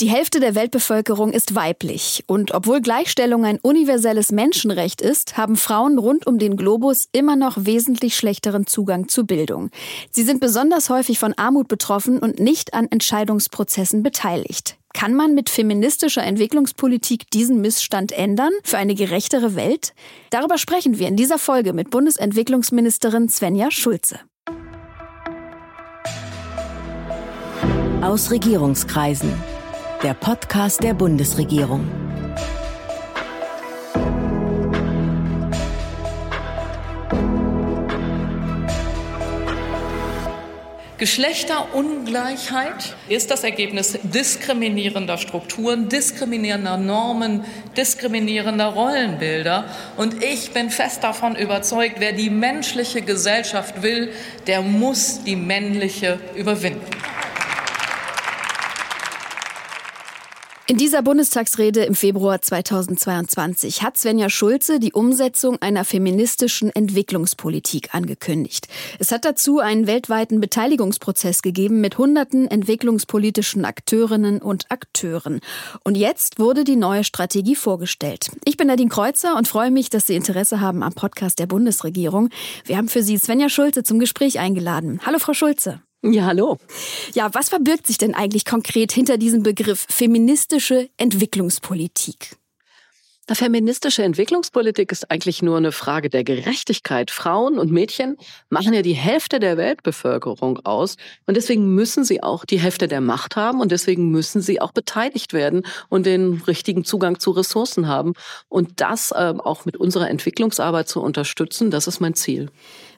Die 0.00 0.08
Hälfte 0.08 0.38
der 0.38 0.54
Weltbevölkerung 0.54 1.32
ist 1.32 1.56
weiblich. 1.56 2.22
Und 2.28 2.54
obwohl 2.54 2.80
Gleichstellung 2.80 3.44
ein 3.44 3.58
universelles 3.58 4.30
Menschenrecht 4.30 5.00
ist, 5.00 5.36
haben 5.36 5.56
Frauen 5.56 5.98
rund 5.98 6.24
um 6.24 6.38
den 6.38 6.56
Globus 6.56 7.08
immer 7.10 7.34
noch 7.34 7.56
wesentlich 7.58 8.14
schlechteren 8.14 8.68
Zugang 8.68 9.08
zu 9.08 9.26
Bildung. 9.26 9.70
Sie 10.12 10.22
sind 10.22 10.40
besonders 10.40 10.88
häufig 10.88 11.18
von 11.18 11.34
Armut 11.34 11.66
betroffen 11.66 12.20
und 12.20 12.38
nicht 12.38 12.74
an 12.74 12.86
Entscheidungsprozessen 12.88 14.04
beteiligt. 14.04 14.76
Kann 14.94 15.16
man 15.16 15.34
mit 15.34 15.50
feministischer 15.50 16.22
Entwicklungspolitik 16.22 17.28
diesen 17.32 17.60
Missstand 17.60 18.12
ändern 18.12 18.52
für 18.62 18.78
eine 18.78 18.94
gerechtere 18.94 19.56
Welt? 19.56 19.94
Darüber 20.30 20.58
sprechen 20.58 21.00
wir 21.00 21.08
in 21.08 21.16
dieser 21.16 21.38
Folge 21.38 21.72
mit 21.72 21.90
Bundesentwicklungsministerin 21.90 23.28
Svenja 23.28 23.72
Schulze. 23.72 24.20
Aus 28.00 28.30
Regierungskreisen 28.30 29.32
der 30.02 30.14
Podcast 30.14 30.82
der 30.84 30.94
Bundesregierung. 30.94 31.90
Geschlechterungleichheit 40.98 42.96
ist 43.08 43.30
das 43.32 43.42
Ergebnis 43.42 43.98
diskriminierender 44.02 45.18
Strukturen, 45.18 45.88
diskriminierender 45.88 46.76
Normen, 46.76 47.44
diskriminierender 47.76 48.66
Rollenbilder. 48.66 49.64
Und 49.96 50.22
ich 50.22 50.52
bin 50.52 50.70
fest 50.70 51.02
davon 51.02 51.34
überzeugt, 51.34 51.96
wer 51.98 52.12
die 52.12 52.30
menschliche 52.30 53.02
Gesellschaft 53.02 53.82
will, 53.82 54.12
der 54.46 54.62
muss 54.62 55.24
die 55.24 55.36
männliche 55.36 56.20
überwinden. 56.36 56.86
In 60.70 60.76
dieser 60.76 61.00
Bundestagsrede 61.00 61.84
im 61.84 61.94
Februar 61.94 62.42
2022 62.42 63.82
hat 63.82 63.96
Svenja 63.96 64.28
Schulze 64.28 64.78
die 64.78 64.92
Umsetzung 64.92 65.56
einer 65.62 65.82
feministischen 65.82 66.68
Entwicklungspolitik 66.68 67.94
angekündigt. 67.94 68.68
Es 68.98 69.10
hat 69.10 69.24
dazu 69.24 69.60
einen 69.60 69.86
weltweiten 69.86 70.42
Beteiligungsprozess 70.42 71.40
gegeben 71.40 71.80
mit 71.80 71.96
hunderten 71.96 72.46
entwicklungspolitischen 72.48 73.64
Akteurinnen 73.64 74.42
und 74.42 74.70
Akteuren. 74.70 75.40
Und 75.84 75.96
jetzt 75.96 76.38
wurde 76.38 76.64
die 76.64 76.76
neue 76.76 77.02
Strategie 77.02 77.56
vorgestellt. 77.56 78.30
Ich 78.44 78.58
bin 78.58 78.66
Nadine 78.66 78.90
Kreuzer 78.90 79.38
und 79.38 79.48
freue 79.48 79.70
mich, 79.70 79.88
dass 79.88 80.06
Sie 80.06 80.16
Interesse 80.16 80.60
haben 80.60 80.82
am 80.82 80.92
Podcast 80.92 81.38
der 81.38 81.46
Bundesregierung. 81.46 82.28
Wir 82.66 82.76
haben 82.76 82.90
für 82.90 83.02
Sie 83.02 83.16
Svenja 83.16 83.48
Schulze 83.48 83.84
zum 83.84 83.98
Gespräch 83.98 84.38
eingeladen. 84.38 85.00
Hallo, 85.06 85.18
Frau 85.18 85.32
Schulze. 85.32 85.80
Ja, 86.02 86.26
hallo. 86.26 86.58
Ja, 87.14 87.34
was 87.34 87.48
verbirgt 87.48 87.88
sich 87.88 87.98
denn 87.98 88.14
eigentlich 88.14 88.44
konkret 88.44 88.92
hinter 88.92 89.18
diesem 89.18 89.42
Begriff 89.42 89.84
feministische 89.88 90.88
Entwicklungspolitik? 90.96 92.36
Na, 93.30 93.34
feministische 93.34 94.04
Entwicklungspolitik 94.04 94.90
ist 94.92 95.10
eigentlich 95.10 95.42
nur 95.42 95.56
eine 95.56 95.72
Frage 95.72 96.08
der 96.08 96.22
Gerechtigkeit. 96.22 97.10
Frauen 97.10 97.58
und 97.58 97.72
Mädchen 97.72 98.16
machen 98.48 98.72
ja 98.72 98.80
die 98.80 98.94
Hälfte 98.94 99.40
der 99.40 99.56
Weltbevölkerung 99.56 100.64
aus 100.64 100.96
und 101.26 101.36
deswegen 101.36 101.74
müssen 101.74 102.04
sie 102.04 102.22
auch 102.22 102.46
die 102.46 102.60
Hälfte 102.60 102.86
der 102.86 103.00
Macht 103.00 103.34
haben 103.34 103.60
und 103.60 103.72
deswegen 103.72 104.10
müssen 104.10 104.40
sie 104.40 104.62
auch 104.62 104.72
beteiligt 104.72 105.32
werden 105.32 105.66
und 105.90 106.06
den 106.06 106.40
richtigen 106.46 106.84
Zugang 106.84 107.18
zu 107.18 107.32
Ressourcen 107.32 107.88
haben. 107.88 108.14
Und 108.48 108.80
das 108.80 109.10
äh, 109.10 109.34
auch 109.36 109.64
mit 109.64 109.76
unserer 109.76 110.08
Entwicklungsarbeit 110.08 110.88
zu 110.88 111.02
unterstützen, 111.02 111.70
das 111.70 111.86
ist 111.88 112.00
mein 112.00 112.14
Ziel. 112.14 112.50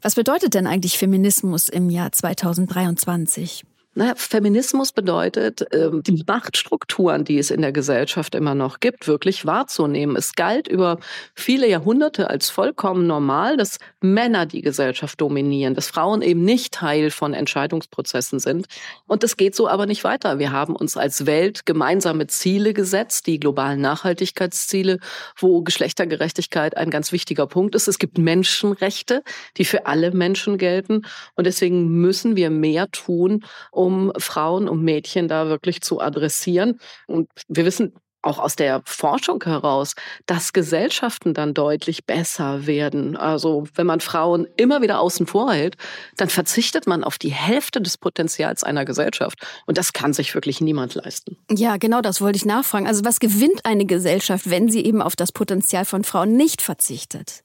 Was 0.03 0.15
bedeutet 0.15 0.55
denn 0.55 0.67
eigentlich 0.67 0.97
Feminismus 0.97 1.69
im 1.69 1.91
Jahr 1.91 2.11
2023? 2.11 3.65
Naja, 3.93 4.15
Feminismus 4.15 4.93
bedeutet, 4.93 5.67
ähm, 5.73 6.05
die 6.05 6.23
Machtstrukturen, 6.25 7.25
die 7.25 7.39
es 7.39 7.51
in 7.51 7.61
der 7.61 7.73
Gesellschaft 7.73 8.37
immer 8.37 8.55
noch 8.55 8.79
gibt, 8.79 9.09
wirklich 9.09 9.47
wahrzunehmen. 9.47 10.15
Es 10.15 10.35
galt 10.35 10.69
über 10.69 10.99
viele 11.35 11.69
Jahrhunderte 11.69 12.31
als 12.31 12.51
vollkommen 12.51 13.09
normal, 13.09 13.57
dass 13.57 13.79
Männer 14.01 14.47
die 14.47 14.63
Gesellschaft 14.63 15.21
dominieren, 15.21 15.75
dass 15.75 15.89
Frauen 15.89 16.23
eben 16.23 16.45
nicht 16.45 16.73
Teil 16.73 17.11
von 17.11 17.35
Entscheidungsprozessen 17.35 18.39
sind. 18.39 18.67
Und 19.09 19.25
das 19.25 19.37
geht 19.37 19.57
so 19.57 19.67
aber 19.67 19.87
nicht 19.87 20.05
weiter. 20.05 20.39
Wir 20.39 20.53
haben 20.53 20.77
uns 20.77 20.97
als 20.97 21.27
Welt 21.27 21.67
gemeinsame 21.67 22.29
Ziele 22.29 22.75
gesetzt, 22.75 23.27
die 23.27 23.41
globalen 23.41 23.81
Nachhaltigkeitsziele, 23.81 25.01
wo 25.37 25.63
Geschlechtergerechtigkeit 25.63 26.77
ein 26.77 26.91
ganz 26.91 27.11
wichtiger 27.11 27.49
Punkt 27.49 27.75
ist. 27.75 27.89
Es 27.89 27.99
gibt 27.99 28.19
Menschenrechte, 28.19 29.25
die 29.57 29.65
für 29.65 29.87
alle 29.87 30.13
Menschen 30.13 30.59
gelten. 30.59 31.03
Und 31.35 31.49
deswegen 31.49 31.89
müssen 31.89 32.37
wir 32.37 32.51
mehr 32.51 32.89
tun, 32.93 33.45
um 33.73 33.90
Frauen 34.19 34.69
und 34.69 34.83
Mädchen 34.83 35.29
da 35.29 35.49
wirklich 35.49 35.81
zu 35.83 36.01
adressieren. 36.01 36.81
Und 37.07 37.29
wir 37.49 37.65
wissen, 37.65 37.95
auch 38.23 38.39
aus 38.39 38.57
der 38.57 38.83
Forschung 38.85 39.43
heraus, 39.45 39.95
dass 40.27 40.53
Gesellschaften 40.53 41.35
dann 41.35 41.55
deutlich 41.55 42.05
besser 42.05 42.67
werden. 42.67 43.17
Also 43.17 43.67
wenn 43.75 43.87
man 43.87 44.01
Frauen 44.01 44.47
immer 44.57 44.83
wieder 44.83 45.01
außen 45.01 45.27
vor 45.27 45.53
hält, 45.53 45.77
dann 46.17 46.29
verzichtet 46.29 46.87
man 46.87 47.03
auf 47.03 47.19
die 47.19 47.33
Hälfte 47.33 47.81
des 47.81 47.97
Potenzials 47.97 48.63
einer 48.63 48.85
Gesellschaft. 48.85 49.39
Und 49.67 49.79
das 49.79 49.93
kann 49.93 50.13
sich 50.13 50.35
wirklich 50.35 50.61
niemand 50.61 50.95
leisten. 50.95 51.39
Ja, 51.51 51.77
genau 51.77 52.03
das 52.03 52.21
wollte 52.21 52.37
ich 52.37 52.45
nachfragen. 52.45 52.87
Also 52.87 53.05
was 53.05 53.21
gewinnt 53.21 53.65
eine 53.65 53.87
Gesellschaft, 53.87 54.51
wenn 54.51 54.69
sie 54.69 54.85
eben 54.85 55.01
auf 55.01 55.17
das 55.17 55.33
Potenzial 55.33 55.85
von 55.85 56.05
Frauen 56.05 56.37
nicht 56.37 56.63
verzichtet? 56.63 57.43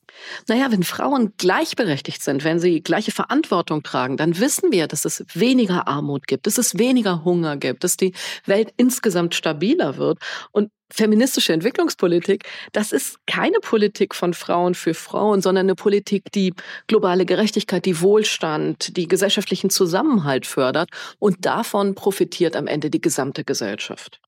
Naja, 0.48 0.72
wenn 0.72 0.84
Frauen 0.84 1.34
gleichberechtigt 1.38 2.24
sind, 2.24 2.44
wenn 2.44 2.59
sie 2.59 2.81
gleiche 2.81 3.12
Verantwortung 3.12 3.84
tragen, 3.84 4.18
dann 4.18 4.40
wissen 4.40 4.72
wir, 4.72 4.88
dass 4.88 5.06
es 5.06 5.24
weniger 5.34 5.88
Armut 5.88 6.28
gibt, 6.28 6.48
dass 6.48 6.58
es 6.58 6.78
weniger 6.78 7.24
Hunger 7.24 7.58
gibt, 7.58 7.84
dass 7.84 7.98
die 7.98 8.14
Welt 8.46 8.74
insgesamt 8.78 9.36
stabiler 9.36 9.98
wird. 9.98 10.20
Und 10.52 10.72
feministische 10.92 11.54
Entwicklungspolitik, 11.54 12.46
das 12.72 12.92
ist 12.92 13.18
keine 13.25 13.59
Politik 13.59 14.16
von 14.16 14.34
Frauen 14.34 14.75
für 14.75 14.94
Frauen, 14.94 15.42
sondern 15.42 15.66
eine 15.66 15.75
Politik, 15.75 16.31
die 16.31 16.54
globale 16.88 17.25
Gerechtigkeit, 17.25 17.86
die 17.86 18.02
Wohlstand, 18.02 18.96
die 18.96 19.08
gesellschaftlichen 19.08 19.70
Zusammenhalt 19.70 20.46
fördert. 20.46 20.90
Und 21.20 21.46
davon 21.46 21.96
profitiert 21.96 22.56
am 22.56 22.68
Ende 22.68 22.90
die 22.90 23.02
gesamte 23.02 23.44
Gesellschaft. 23.44 24.22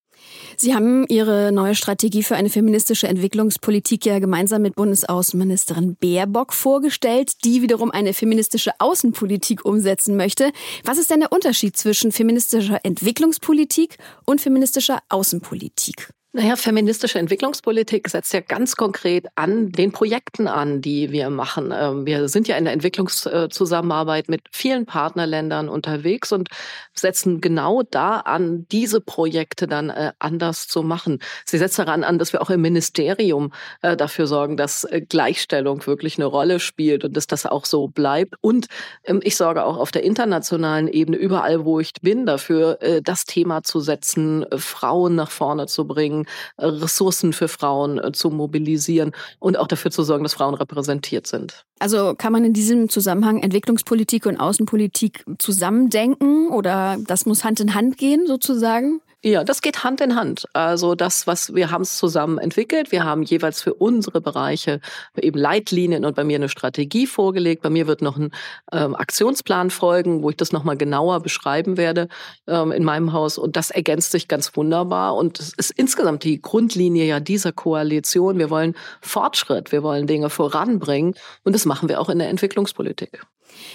Sie 0.56 0.74
haben 0.74 1.06
Ihre 1.08 1.52
neue 1.52 1.76
Strategie 1.76 2.24
für 2.24 2.36
eine 2.36 2.50
feministische 2.50 3.08
Entwicklungspolitik 3.08 4.06
ja 4.06 4.20
gemeinsam 4.20 4.62
mit 4.62 4.76
Bundesaußenministerin 4.76 5.96
Baerbock 5.96 6.54
vorgestellt, 6.54 7.44
die 7.44 7.62
wiederum 7.62 7.92
eine 7.92 8.14
feministische 8.14 8.72
Außenpolitik 8.80 9.66
umsetzen 9.66 10.16
möchte. 10.16 10.52
Was 10.84 10.98
ist 10.98 11.12
denn 11.12 11.20
der 11.20 11.32
Unterschied 11.32 11.78
zwischen 11.78 12.12
feministischer 12.12 12.80
Entwicklungspolitik 12.84 13.98
und 14.26 14.42
feministischer 14.42 15.00
Außenpolitik? 15.10 16.10
Naja, 16.40 16.56
feministische 16.56 17.18
Entwicklungspolitik 17.18 18.08
setzt 18.08 18.31
ja 18.31 18.42
ganz 18.42 18.75
konkret 18.75 19.25
an 19.34 19.72
den 19.72 19.92
Projekten 19.92 20.48
an, 20.48 20.84
die 20.84 21.12
wir 21.12 21.31
machen. 21.31 21.74
Ähm, 21.75 22.06
wir 22.06 22.30
sind 22.30 22.48
ja 22.48 22.56
in 22.58 22.66
der 22.66 22.74
Entwicklungszusammenarbeit 22.74 24.30
mit 24.30 24.42
vielen 24.52 24.86
Partnerländern 24.86 25.68
unterwegs 25.68 26.31
und 26.31 26.50
setzen 26.94 27.42
genau 27.42 27.81
da 27.81 28.18
an, 28.18 28.68
diese 28.72 29.02
Projekte 29.02 29.66
dann 29.66 29.90
äh, 29.90 30.12
anders 30.20 30.68
zu 30.68 30.84
machen. 30.84 31.24
Sie 31.44 31.58
setzt 31.58 31.80
daran 31.80 32.03
an, 32.03 32.20
dass 32.20 32.34
wir 32.34 32.44
auch 32.44 32.52
im 32.52 32.62
Ministerium 32.62 33.52
äh, 33.81 33.97
dafür 33.97 34.28
sorgen, 34.28 34.58
dass 34.58 34.84
äh, 34.84 35.02
Gleichstellung 35.02 35.88
wirklich 35.88 36.20
eine 36.20 36.28
Rolle 36.28 36.59
spielt 36.59 37.03
und 37.03 37.18
dass 37.18 37.26
das 37.26 37.47
auch 37.47 37.66
so 37.66 37.88
bleibt. 37.88 38.36
Und 38.42 38.68
ähm, 39.06 39.22
ich 39.24 39.38
sorge 39.38 39.66
auch 39.66 39.78
auf 39.78 39.90
der 39.90 40.03
internationalen 40.03 40.88
Ebene, 40.88 41.18
überall 41.18 41.66
wo 41.66 41.80
ich 41.80 41.94
bin, 42.00 42.28
dafür, 42.28 42.78
das 43.03 43.26
Thema 43.26 43.64
zu 43.64 43.80
setzen, 43.80 44.46
Frauen 44.56 45.16
nach 45.16 45.31
vorne 45.31 45.66
zu 45.66 45.88
bringen, 45.88 46.27
Ressourcen 46.58 47.34
für 47.34 47.48
Frauen 47.48 48.00
äh, 48.00 48.12
zu 48.12 48.30
mobilisieren 48.30 49.12
und 49.40 49.58
auch 49.58 49.68
dafür 49.68 49.92
zu 49.92 50.04
sorgen, 50.04 50.24
dass 50.24 50.34
Frauen 50.34 50.54
repräsentiert 50.54 51.28
sind. 51.28 51.66
Also 51.80 52.16
kann 52.16 52.34
man 52.34 52.46
in 52.46 52.54
diesem 52.54 52.90
Zusammenhang 52.90 53.44
Entwicklungspolitik 53.44 54.26
und 54.26 54.38
Außenpolitik 54.38 55.26
zusammendenken 55.38 56.50
oder 56.50 56.98
das 57.06 57.26
muss 57.26 57.44
Hand 57.44 57.60
in 57.60 57.74
Hand 57.74 57.98
gehen 57.98 58.26
sozusagen? 58.28 59.02
Ja, 59.23 59.44
das 59.44 59.63
geht 59.63 59.83
Hand 59.83 60.00
in 60.00 60.16
Hand. 60.16 60.45
Also 60.53 60.94
das, 60.94 61.25
was 61.25 61.55
wir 61.55 61.72
haben 61.72 61.81
es 61.81 61.97
zusammen 61.97 62.37
entwickelt. 62.37 62.91
Wir 62.91 63.03
haben 63.03 63.23
jeweils 63.23 63.64
für 63.64 63.73
unsere 63.73 64.22
Bereiche 64.22 64.79
eben 65.16 65.40
Leitlinien 65.40 66.05
und 66.05 66.16
bei 66.16 66.23
mir 66.23 66.35
eine 66.35 66.49
Strategie 66.49 67.08
vorgelegt. 67.08 67.64
Bei 67.64 67.72
mir 67.72 67.87
wird 67.87 68.03
noch 68.03 68.17
ein 68.17 68.29
ähm, 68.72 68.96
Aktionsplan 68.96 69.72
folgen, 69.72 70.22
wo 70.22 70.29
ich 70.29 70.37
das 70.37 70.52
nochmal 70.52 70.78
genauer 70.78 71.22
beschreiben 71.22 71.78
werde 71.78 72.09
ähm, 72.46 72.72
in 72.72 72.84
meinem 72.84 73.11
Haus. 73.11 73.40
Und 73.40 73.55
das 73.55 73.72
ergänzt 73.72 74.11
sich 74.11 74.28
ganz 74.28 74.55
wunderbar. 74.55 75.16
Und 75.16 75.40
es 75.40 75.52
ist 75.53 75.72
insgesamt 75.72 76.23
die 76.23 76.40
Grundlinie 76.40 77.05
ja 77.05 77.20
dieser 77.20 77.52
Koalition. 77.52 78.37
Wir 78.37 78.52
wollen 78.52 78.75
Fortschritt, 79.02 79.72
wir 79.72 79.81
wollen 79.81 80.05
Dinge 80.05 80.29
voranbringen. 80.29 81.16
Und 81.43 81.53
das 81.53 81.66
machen 81.66 81.90
wir 81.90 81.99
auch 81.99 82.09
in 82.09 82.20
der 82.20 82.29
Entwicklungspolitik. 82.29 83.25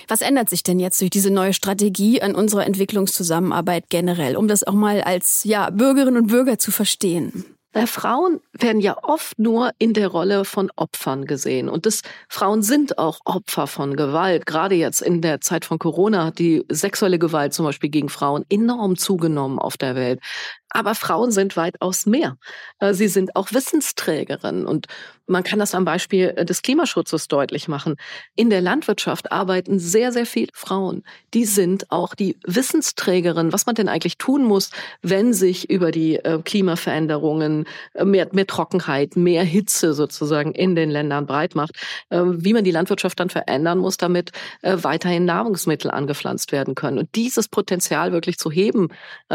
Was 0.09 0.21
ändert 0.21 0.51
sich 0.51 0.63
denn 0.63 0.79
jetzt 0.79 1.01
durch 1.01 1.11
diese 1.11 1.31
neue 1.31 1.53
Strategie 1.53 2.23
an 2.23 2.35
unserer 2.35 2.67
Entwicklungszusammenarbeit 2.67 3.85
generell, 3.89 4.37
um 4.37 4.49
das 4.49 4.65
auch 4.65 4.75
mal 4.75 5.03
als 5.03 5.45
ja, 5.45 5.71
Bürgerinnen 5.71 6.23
und 6.23 6.27
Bürger 6.29 6.59
zu 6.59 6.71
verstehen? 6.71 7.45
Na, 7.75 7.87
Frauen 7.87 8.41
werden 8.53 8.83
ja 8.83 9.03
oft 9.03 9.39
nur 9.39 9.71
in 9.79 9.95
der 9.95 10.09
Rolle 10.09 10.45
von 10.45 10.71
Opfern 10.77 11.25
gesehen. 11.25 11.71
Und 11.71 11.87
das, 11.87 12.03
Frauen 12.29 12.63
sind 12.63 12.99
auch 12.99 13.21
Opfer 13.25 13.67
von 13.67 13.97
Gewalt. 13.97 14.45
Gerade 14.45 14.75
jetzt 14.75 15.01
in 15.01 15.23
der 15.23 15.41
Zeit 15.41 15.65
von 15.65 15.79
Corona 15.79 16.27
hat 16.27 16.39
die 16.39 16.65
sexuelle 16.69 17.19
Gewalt 17.19 17.55
zum 17.55 17.65
Beispiel 17.65 17.89
gegen 17.89 18.11
Frauen 18.11 18.45
enorm 18.51 18.97
zugenommen 18.97 19.59
auf 19.59 19.79
der 19.79 19.95
Welt. 19.95 20.21
Aber 20.75 20.95
Frauen 20.95 21.31
sind 21.31 21.57
weitaus 21.57 22.07
mehr. 22.07 22.39
Äh, 22.79 22.95
sie 22.95 23.09
sind 23.09 23.37
auch 23.37 23.53
Wissensträgerinnen. 23.53 24.67
Und 24.67 24.87
man 25.27 25.45
kann 25.45 25.59
das 25.59 25.75
am 25.75 25.85
Beispiel 25.85 26.33
äh, 26.35 26.45
des 26.47 26.63
Klimaschutzes 26.63 27.29
deutlich 27.29 27.69
machen. 27.69 27.97
In 28.37 28.49
der 28.49 28.63
Landwirtschaft 28.63 29.31
arbeiten 29.33 29.79
sehr, 29.79 30.13
sehr 30.13 30.25
viele 30.25 30.51
Frauen. 30.55 31.05
Die 31.35 31.45
sind 31.45 31.91
auch 31.91 32.15
die 32.15 32.39
Wissensträgerinnen, 32.47 33.53
was 33.53 33.67
man 33.67 33.75
denn 33.75 33.89
eigentlich 33.89 34.17
tun 34.17 34.45
muss, 34.45 34.71
wenn 35.03 35.35
sich 35.35 35.69
über 35.69 35.91
die 35.91 36.17
äh, 36.17 36.41
Klimaveränderungen, 36.43 37.67
mehr, 38.03 38.29
mehr 38.33 38.47
Trockenheit, 38.47 39.15
mehr 39.17 39.45
Hitze 39.45 39.93
sozusagen 39.93 40.53
in 40.53 40.75
den 40.75 40.91
Ländern 40.91 41.27
breit 41.27 41.55
macht, 41.55 41.73
wie 42.11 42.53
man 42.53 42.65
die 42.65 42.71
Landwirtschaft 42.71 43.21
dann 43.21 43.29
verändern 43.29 43.79
muss, 43.79 43.97
damit 43.97 44.31
weiterhin 44.63 45.25
Nahrungsmittel 45.25 45.91
angepflanzt 45.91 46.53
werden 46.53 46.75
können. 46.75 46.99
Und 46.99 47.15
dieses 47.15 47.49
Potenzial 47.49 48.13
wirklich 48.13 48.39
zu 48.39 48.51
heben, 48.51 48.89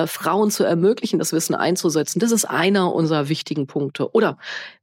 Frauen 0.05 0.51
zu 0.51 0.63
ermöglichen, 0.63 1.19
das 1.27 1.33
Wissen 1.33 1.55
einzusetzen. 1.55 2.19
Das 2.19 2.31
ist 2.31 2.45
einer 2.45 2.93
unserer 2.93 3.29
wichtigen 3.29 3.67
Punkte. 3.67 4.11
Oder 4.13 4.37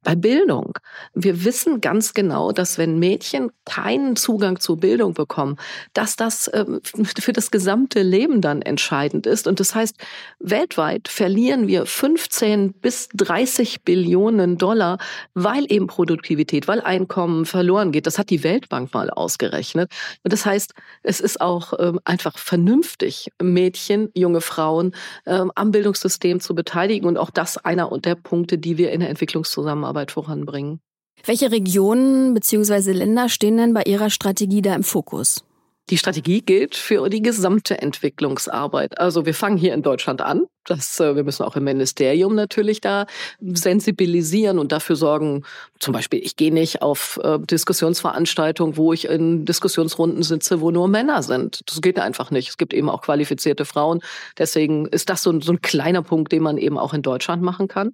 bei 0.04 0.14
Bildung. 0.14 0.78
Wir 1.14 1.44
wissen 1.44 1.80
ganz 1.80 2.14
genau, 2.14 2.52
dass 2.52 2.78
wenn 2.78 2.98
Mädchen 2.98 3.50
keinen 3.64 4.16
Zugang 4.16 4.60
zur 4.60 4.76
Bildung 4.78 5.14
bekommen, 5.14 5.56
dass 5.94 6.14
das 6.14 6.50
ähm, 6.52 6.80
für 7.18 7.32
das 7.32 7.50
gesamte 7.50 8.02
Leben 8.02 8.40
dann 8.40 8.62
entscheidend 8.62 9.26
ist. 9.26 9.48
Und 9.48 9.58
das 9.58 9.74
heißt, 9.74 9.96
weltweit 10.38 11.08
verlieren 11.08 11.66
wir 11.66 11.86
15 11.86 12.74
bis 12.74 13.08
30 13.14 13.82
Billionen 13.82 14.58
Dollar, 14.58 14.98
weil 15.32 15.64
eben 15.72 15.86
Produktivität, 15.86 16.68
weil 16.68 16.80
Einkommen 16.80 17.46
verloren 17.46 17.90
geht. 17.90 18.06
Das 18.06 18.18
hat 18.18 18.28
die 18.28 18.44
Weltbank 18.44 18.92
mal 18.92 19.08
ausgerechnet. 19.08 19.90
Und 20.22 20.32
das 20.32 20.44
heißt, 20.44 20.74
es 21.02 21.20
ist 21.20 21.40
auch 21.40 21.72
ähm, 21.78 21.98
einfach 22.04 22.36
vernünftig, 22.36 23.30
Mädchen, 23.42 24.10
junge 24.14 24.42
Frauen 24.42 24.94
ähm, 25.24 25.50
am 25.54 25.70
Bildungssystem 25.70 26.33
System 26.34 26.40
zu 26.40 26.54
beteiligen. 26.54 27.06
Und 27.06 27.16
auch 27.16 27.30
das 27.30 27.58
einer 27.58 27.90
der 27.98 28.14
Punkte, 28.14 28.58
die 28.58 28.78
wir 28.78 28.92
in 28.92 29.00
der 29.00 29.10
Entwicklungszusammenarbeit 29.10 30.10
voranbringen. 30.10 30.80
Welche 31.24 31.50
Regionen 31.50 32.34
bzw. 32.34 32.92
Länder 32.92 33.28
stehen 33.28 33.56
denn 33.56 33.72
bei 33.72 33.82
Ihrer 33.84 34.10
Strategie 34.10 34.62
da 34.62 34.74
im 34.74 34.82
Fokus? 34.82 35.44
Die 35.90 35.98
Strategie 35.98 36.40
gilt 36.40 36.74
für 36.74 37.08
die 37.08 37.22
gesamte 37.22 37.80
Entwicklungsarbeit. 37.80 38.98
Also 38.98 39.26
wir 39.26 39.34
fangen 39.34 39.56
hier 39.56 39.74
in 39.74 39.82
Deutschland 39.82 40.22
an. 40.22 40.46
Das, 40.64 40.98
äh, 41.00 41.16
wir 41.16 41.24
müssen 41.24 41.42
auch 41.42 41.56
im 41.56 41.64
Ministerium 41.64 42.34
natürlich 42.34 42.80
da 42.80 43.06
sensibilisieren 43.40 44.58
und 44.58 44.72
dafür 44.72 44.96
sorgen, 44.96 45.44
zum 45.78 45.92
Beispiel, 45.92 46.20
ich 46.22 46.36
gehe 46.36 46.52
nicht 46.52 46.82
auf 46.82 47.20
äh, 47.22 47.38
Diskussionsveranstaltungen, 47.38 48.76
wo 48.76 48.92
ich 48.92 49.08
in 49.08 49.44
Diskussionsrunden 49.44 50.22
sitze, 50.22 50.60
wo 50.60 50.70
nur 50.70 50.88
Männer 50.88 51.22
sind. 51.22 51.60
Das 51.66 51.80
geht 51.80 51.98
einfach 51.98 52.30
nicht. 52.30 52.48
Es 52.48 52.56
gibt 52.56 52.72
eben 52.74 52.88
auch 52.88 53.02
qualifizierte 53.02 53.64
Frauen. 53.64 54.00
Deswegen 54.38 54.86
ist 54.86 55.10
das 55.10 55.22
so, 55.22 55.38
so 55.40 55.52
ein 55.52 55.62
kleiner 55.62 56.02
Punkt, 56.02 56.32
den 56.32 56.42
man 56.42 56.58
eben 56.58 56.78
auch 56.78 56.94
in 56.94 57.02
Deutschland 57.02 57.42
machen 57.42 57.68
kann 57.68 57.92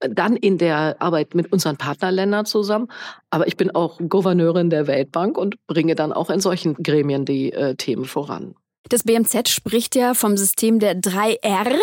dann 0.00 0.36
in 0.36 0.58
der 0.58 0.96
Arbeit 1.00 1.34
mit 1.34 1.52
unseren 1.52 1.76
Partnerländern 1.76 2.46
zusammen. 2.46 2.88
Aber 3.30 3.48
ich 3.48 3.56
bin 3.56 3.74
auch 3.74 3.98
Gouverneurin 3.98 4.70
der 4.70 4.86
Weltbank 4.86 5.36
und 5.36 5.66
bringe 5.66 5.94
dann 5.94 6.12
auch 6.12 6.30
in 6.30 6.40
solchen 6.40 6.74
Gremien 6.74 7.24
die 7.24 7.52
äh, 7.52 7.74
Themen 7.74 8.04
voran. 8.04 8.54
Das 8.88 9.02
BMZ 9.02 9.48
spricht 9.48 9.94
ja 9.96 10.14
vom 10.14 10.36
System 10.36 10.78
der 10.78 10.98
3R. 10.98 11.74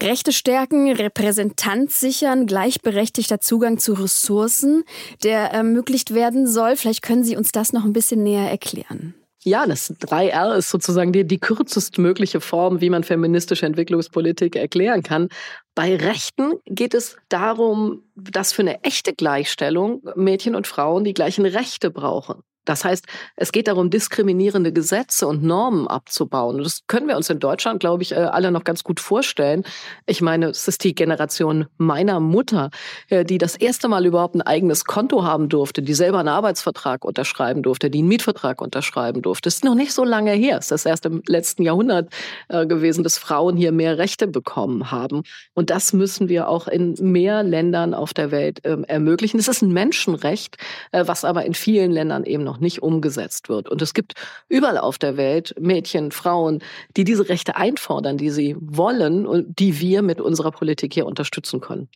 Rechte 0.00 0.32
stärken, 0.32 0.92
Repräsentanz 0.92 1.98
sichern, 1.98 2.46
gleichberechtigter 2.46 3.40
Zugang 3.40 3.78
zu 3.78 3.94
Ressourcen, 3.94 4.84
der 5.24 5.50
ermöglicht 5.50 6.14
werden 6.14 6.46
soll. 6.46 6.76
Vielleicht 6.76 7.02
können 7.02 7.24
Sie 7.24 7.36
uns 7.36 7.50
das 7.50 7.72
noch 7.72 7.84
ein 7.84 7.92
bisschen 7.92 8.22
näher 8.22 8.48
erklären. 8.48 9.14
Ja, 9.42 9.64
das 9.64 9.92
3R 9.92 10.56
ist 10.56 10.70
sozusagen 10.70 11.12
die, 11.12 11.24
die 11.24 11.38
kürzestmögliche 11.38 12.40
Form, 12.40 12.80
wie 12.80 12.90
man 12.90 13.04
feministische 13.04 13.64
Entwicklungspolitik 13.64 14.56
erklären 14.56 15.04
kann. 15.04 15.28
Bei 15.76 15.94
Rechten 15.94 16.54
geht 16.66 16.94
es 16.94 17.16
darum, 17.28 18.02
dass 18.16 18.52
für 18.52 18.62
eine 18.62 18.82
echte 18.82 19.14
Gleichstellung 19.14 20.02
Mädchen 20.16 20.56
und 20.56 20.66
Frauen 20.66 21.04
die 21.04 21.14
gleichen 21.14 21.46
Rechte 21.46 21.90
brauchen. 21.90 22.42
Das 22.66 22.84
heißt, 22.84 23.06
es 23.36 23.52
geht 23.52 23.68
darum, 23.68 23.88
diskriminierende 23.88 24.72
Gesetze 24.72 25.26
und 25.26 25.42
Normen 25.42 25.88
abzubauen. 25.88 26.56
Und 26.56 26.64
das 26.64 26.82
können 26.86 27.08
wir 27.08 27.16
uns 27.16 27.30
in 27.30 27.38
Deutschland, 27.38 27.80
glaube 27.80 28.02
ich, 28.02 28.12
äh, 28.12 28.16
alle 28.16 28.50
noch 28.50 28.64
ganz 28.64 28.84
gut 28.84 29.00
vorstellen. 29.00 29.64
Ich 30.04 30.20
meine, 30.20 30.46
es 30.46 30.68
ist 30.68 30.84
die 30.84 30.94
Generation 30.94 31.66
meiner 31.78 32.20
Mutter, 32.20 32.70
äh, 33.08 33.24
die 33.24 33.38
das 33.38 33.56
erste 33.56 33.88
Mal 33.88 34.04
überhaupt 34.04 34.34
ein 34.34 34.42
eigenes 34.42 34.84
Konto 34.84 35.22
haben 35.22 35.48
durfte, 35.48 35.80
die 35.80 35.94
selber 35.94 36.18
einen 36.18 36.28
Arbeitsvertrag 36.28 37.04
unterschreiben 37.04 37.62
durfte, 37.62 37.88
die 37.88 38.00
einen 38.00 38.08
Mietvertrag 38.08 38.60
unterschreiben 38.60 39.22
durfte. 39.22 39.48
Es 39.48 39.56
ist 39.56 39.64
noch 39.64 39.74
nicht 39.74 39.92
so 39.92 40.04
lange 40.04 40.32
her. 40.32 40.58
Es 40.58 40.70
ist 40.70 40.86
erst 40.86 41.06
im 41.06 41.22
letzten 41.26 41.62
Jahrhundert 41.62 42.12
äh, 42.48 42.66
gewesen, 42.66 43.04
dass 43.04 43.16
Frauen 43.16 43.56
hier 43.56 43.70
mehr 43.70 43.96
Rechte 43.96 44.26
bekommen 44.26 44.90
haben. 44.90 45.22
Und 45.54 45.70
das 45.70 45.92
müssen 45.92 46.28
wir 46.28 46.48
auch 46.48 46.66
in 46.66 46.94
mehr 47.00 47.44
Ländern 47.44 47.94
auf 47.94 48.12
der 48.12 48.32
Welt 48.32 48.60
ähm, 48.64 48.84
ermöglichen. 48.84 49.38
Es 49.38 49.46
ist 49.46 49.62
ein 49.62 49.72
Menschenrecht, 49.72 50.56
was 50.90 51.24
aber 51.24 51.44
in 51.44 51.54
vielen 51.54 51.92
Ländern 51.92 52.24
eben 52.24 52.42
noch 52.42 52.55
noch 52.56 52.60
nicht 52.60 52.82
umgesetzt 52.82 53.48
wird. 53.48 53.68
Und 53.68 53.82
es 53.82 53.94
gibt 53.94 54.14
überall 54.48 54.78
auf 54.78 54.98
der 54.98 55.16
Welt 55.16 55.54
Mädchen, 55.60 56.10
Frauen, 56.10 56.62
die 56.96 57.04
diese 57.04 57.28
Rechte 57.28 57.56
einfordern, 57.56 58.16
die 58.16 58.30
sie 58.30 58.56
wollen 58.58 59.26
und 59.26 59.58
die 59.58 59.80
wir 59.80 60.02
mit 60.02 60.20
unserer 60.20 60.50
Politik 60.50 60.94
hier 60.94 61.06
unterstützen 61.06 61.60
können. 61.60 61.88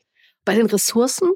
Bei 0.44 0.54
den 0.54 0.66
Ressourcen 0.66 1.30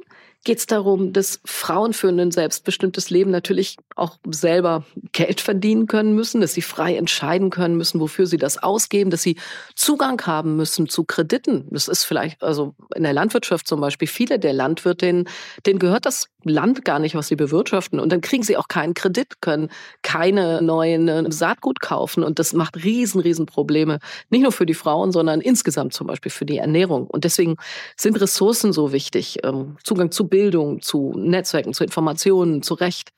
geht 0.45 0.59
es 0.59 0.67
darum, 0.67 1.13
dass 1.13 1.41
Frauen 1.45 1.93
für 1.93 2.09
ein 2.09 2.31
selbstbestimmtes 2.31 3.11
Leben 3.11 3.31
natürlich 3.31 3.77
auch 3.97 4.19
selber 4.31 4.85
Geld 5.13 5.41
verdienen 5.41 5.87
können 5.87 6.15
müssen, 6.15 6.41
dass 6.41 6.53
sie 6.53 6.63
frei 6.63 6.97
entscheiden 6.97 7.51
können 7.51 7.77
müssen, 7.77 8.01
wofür 8.01 8.27
sie 8.27 8.37
das 8.37 8.63
ausgeben, 8.63 9.11
dass 9.11 9.23
sie 9.23 9.37
Zugang 9.75 10.21
haben 10.27 10.57
müssen 10.57 10.89
zu 10.89 11.05
Krediten. 11.05 11.67
Das 11.71 11.89
ist 11.89 12.05
vielleicht, 12.05 12.43
also 12.43 12.75
in 12.95 13.05
der 13.05 13.13
Landwirtschaft 13.13 13.67
zum 13.67 13.81
Beispiel, 13.81 14.07
viele 14.09 14.39
der 14.39 14.53
Landwirtinnen, 14.53 15.29
denen 15.67 15.79
gehört 15.79 16.07
das 16.07 16.29
Land 16.45 16.85
gar 16.85 16.99
nicht, 16.99 17.15
was 17.15 17.29
sie 17.29 17.37
bewirtschaften. 17.37 17.99
Und 17.99 18.13
dann 18.13 18.21
kriegen 18.21 18.43
sie 18.43 18.57
auch 18.57 18.69
keinen 18.69 18.95
Kredit, 18.95 19.41
können 19.41 19.71
keine 20.03 20.63
neuen 20.63 21.09
äh, 21.09 21.33
Saatgut 21.33 21.81
kaufen. 21.81 22.23
Und 22.23 22.39
das 22.39 22.53
macht 22.53 22.85
riesen, 22.85 23.21
riesen 23.21 23.47
Probleme. 23.47 23.99
Nicht 24.31 24.43
nur 24.43 24.53
für 24.53 24.67
die 24.67 24.75
Frauen, 24.75 25.13
sondern 25.13 25.41
insgesamt 25.41 25.95
zum 25.95 26.07
Beispiel 26.07 26.31
für 26.31 26.45
die 26.45 26.59
Ernährung. 26.59 27.07
Und 27.07 27.25
deswegen 27.25 27.57
sind 27.97 28.21
Ressourcen 28.21 28.73
so 28.73 28.93
wichtig. 28.93 29.39
Ähm, 29.43 29.77
Zugang 29.83 30.11
zu 30.11 30.29
Bildung, 30.35 30.81
zu 30.81 31.13
Netzwerken, 31.17 31.75
zu 31.75 31.85
Informationen, 31.85 32.61
zu 32.61 32.75
Recht. 32.75 33.11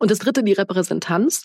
Und 0.00 0.10
das 0.10 0.18
dritte, 0.18 0.42
die 0.42 0.52
Repräsentanz 0.52 1.44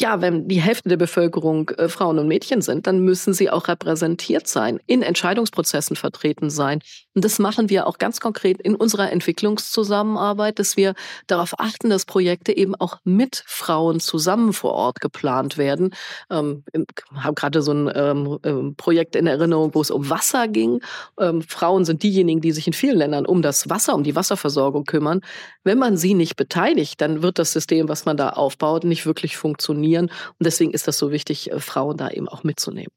ja, 0.00 0.20
wenn 0.20 0.46
die 0.46 0.60
Hälfte 0.60 0.88
der 0.88 0.96
Bevölkerung 0.96 1.70
äh, 1.70 1.88
Frauen 1.88 2.18
und 2.18 2.28
Mädchen 2.28 2.62
sind, 2.62 2.86
dann 2.86 3.00
müssen 3.00 3.32
sie 3.32 3.50
auch 3.50 3.68
repräsentiert 3.68 4.46
sein, 4.46 4.78
in 4.86 5.02
Entscheidungsprozessen 5.02 5.96
vertreten 5.96 6.50
sein. 6.50 6.80
Und 7.14 7.24
das 7.24 7.38
machen 7.38 7.68
wir 7.68 7.86
auch 7.86 7.98
ganz 7.98 8.20
konkret 8.20 8.60
in 8.60 8.76
unserer 8.76 9.10
Entwicklungszusammenarbeit, 9.10 10.58
dass 10.58 10.76
wir 10.76 10.94
darauf 11.26 11.58
achten, 11.58 11.90
dass 11.90 12.04
Projekte 12.04 12.56
eben 12.56 12.74
auch 12.76 12.98
mit 13.04 13.42
Frauen 13.46 13.98
zusammen 13.98 14.52
vor 14.52 14.72
Ort 14.72 15.00
geplant 15.00 15.58
werden. 15.58 15.94
Ähm, 16.30 16.64
habe 17.16 17.34
gerade 17.34 17.62
so 17.62 17.72
ein 17.72 17.90
ähm, 17.94 18.38
ähm, 18.44 18.74
Projekt 18.76 19.16
in 19.16 19.26
Erinnerung, 19.26 19.74
wo 19.74 19.80
es 19.80 19.90
um 19.90 20.08
Wasser 20.10 20.46
ging. 20.46 20.80
Ähm, 21.18 21.42
Frauen 21.42 21.84
sind 21.84 22.02
diejenigen, 22.02 22.40
die 22.40 22.52
sich 22.52 22.66
in 22.66 22.72
vielen 22.72 22.98
Ländern 22.98 23.26
um 23.26 23.42
das 23.42 23.68
Wasser, 23.68 23.94
um 23.94 24.04
die 24.04 24.14
Wasserversorgung 24.14 24.84
kümmern. 24.84 25.22
Wenn 25.64 25.78
man 25.78 25.96
sie 25.96 26.14
nicht 26.14 26.36
beteiligt, 26.36 27.00
dann 27.00 27.22
wird 27.22 27.38
das 27.38 27.52
System, 27.52 27.88
was 27.88 28.04
man 28.04 28.16
da 28.16 28.30
aufbaut, 28.30 28.84
nicht 28.84 29.04
wirklich 29.06 29.36
funktionieren 29.36 29.87
funktionieren. 29.88 30.06
Und 30.06 30.44
deswegen 30.46 30.72
ist 30.72 30.86
das 30.88 30.98
so 30.98 31.10
wichtig, 31.10 31.50
äh, 31.50 31.60
Frauen 31.60 31.96
da 31.96 32.10
eben 32.10 32.28
auch 32.28 32.44
mitzunehmen. 32.44 32.92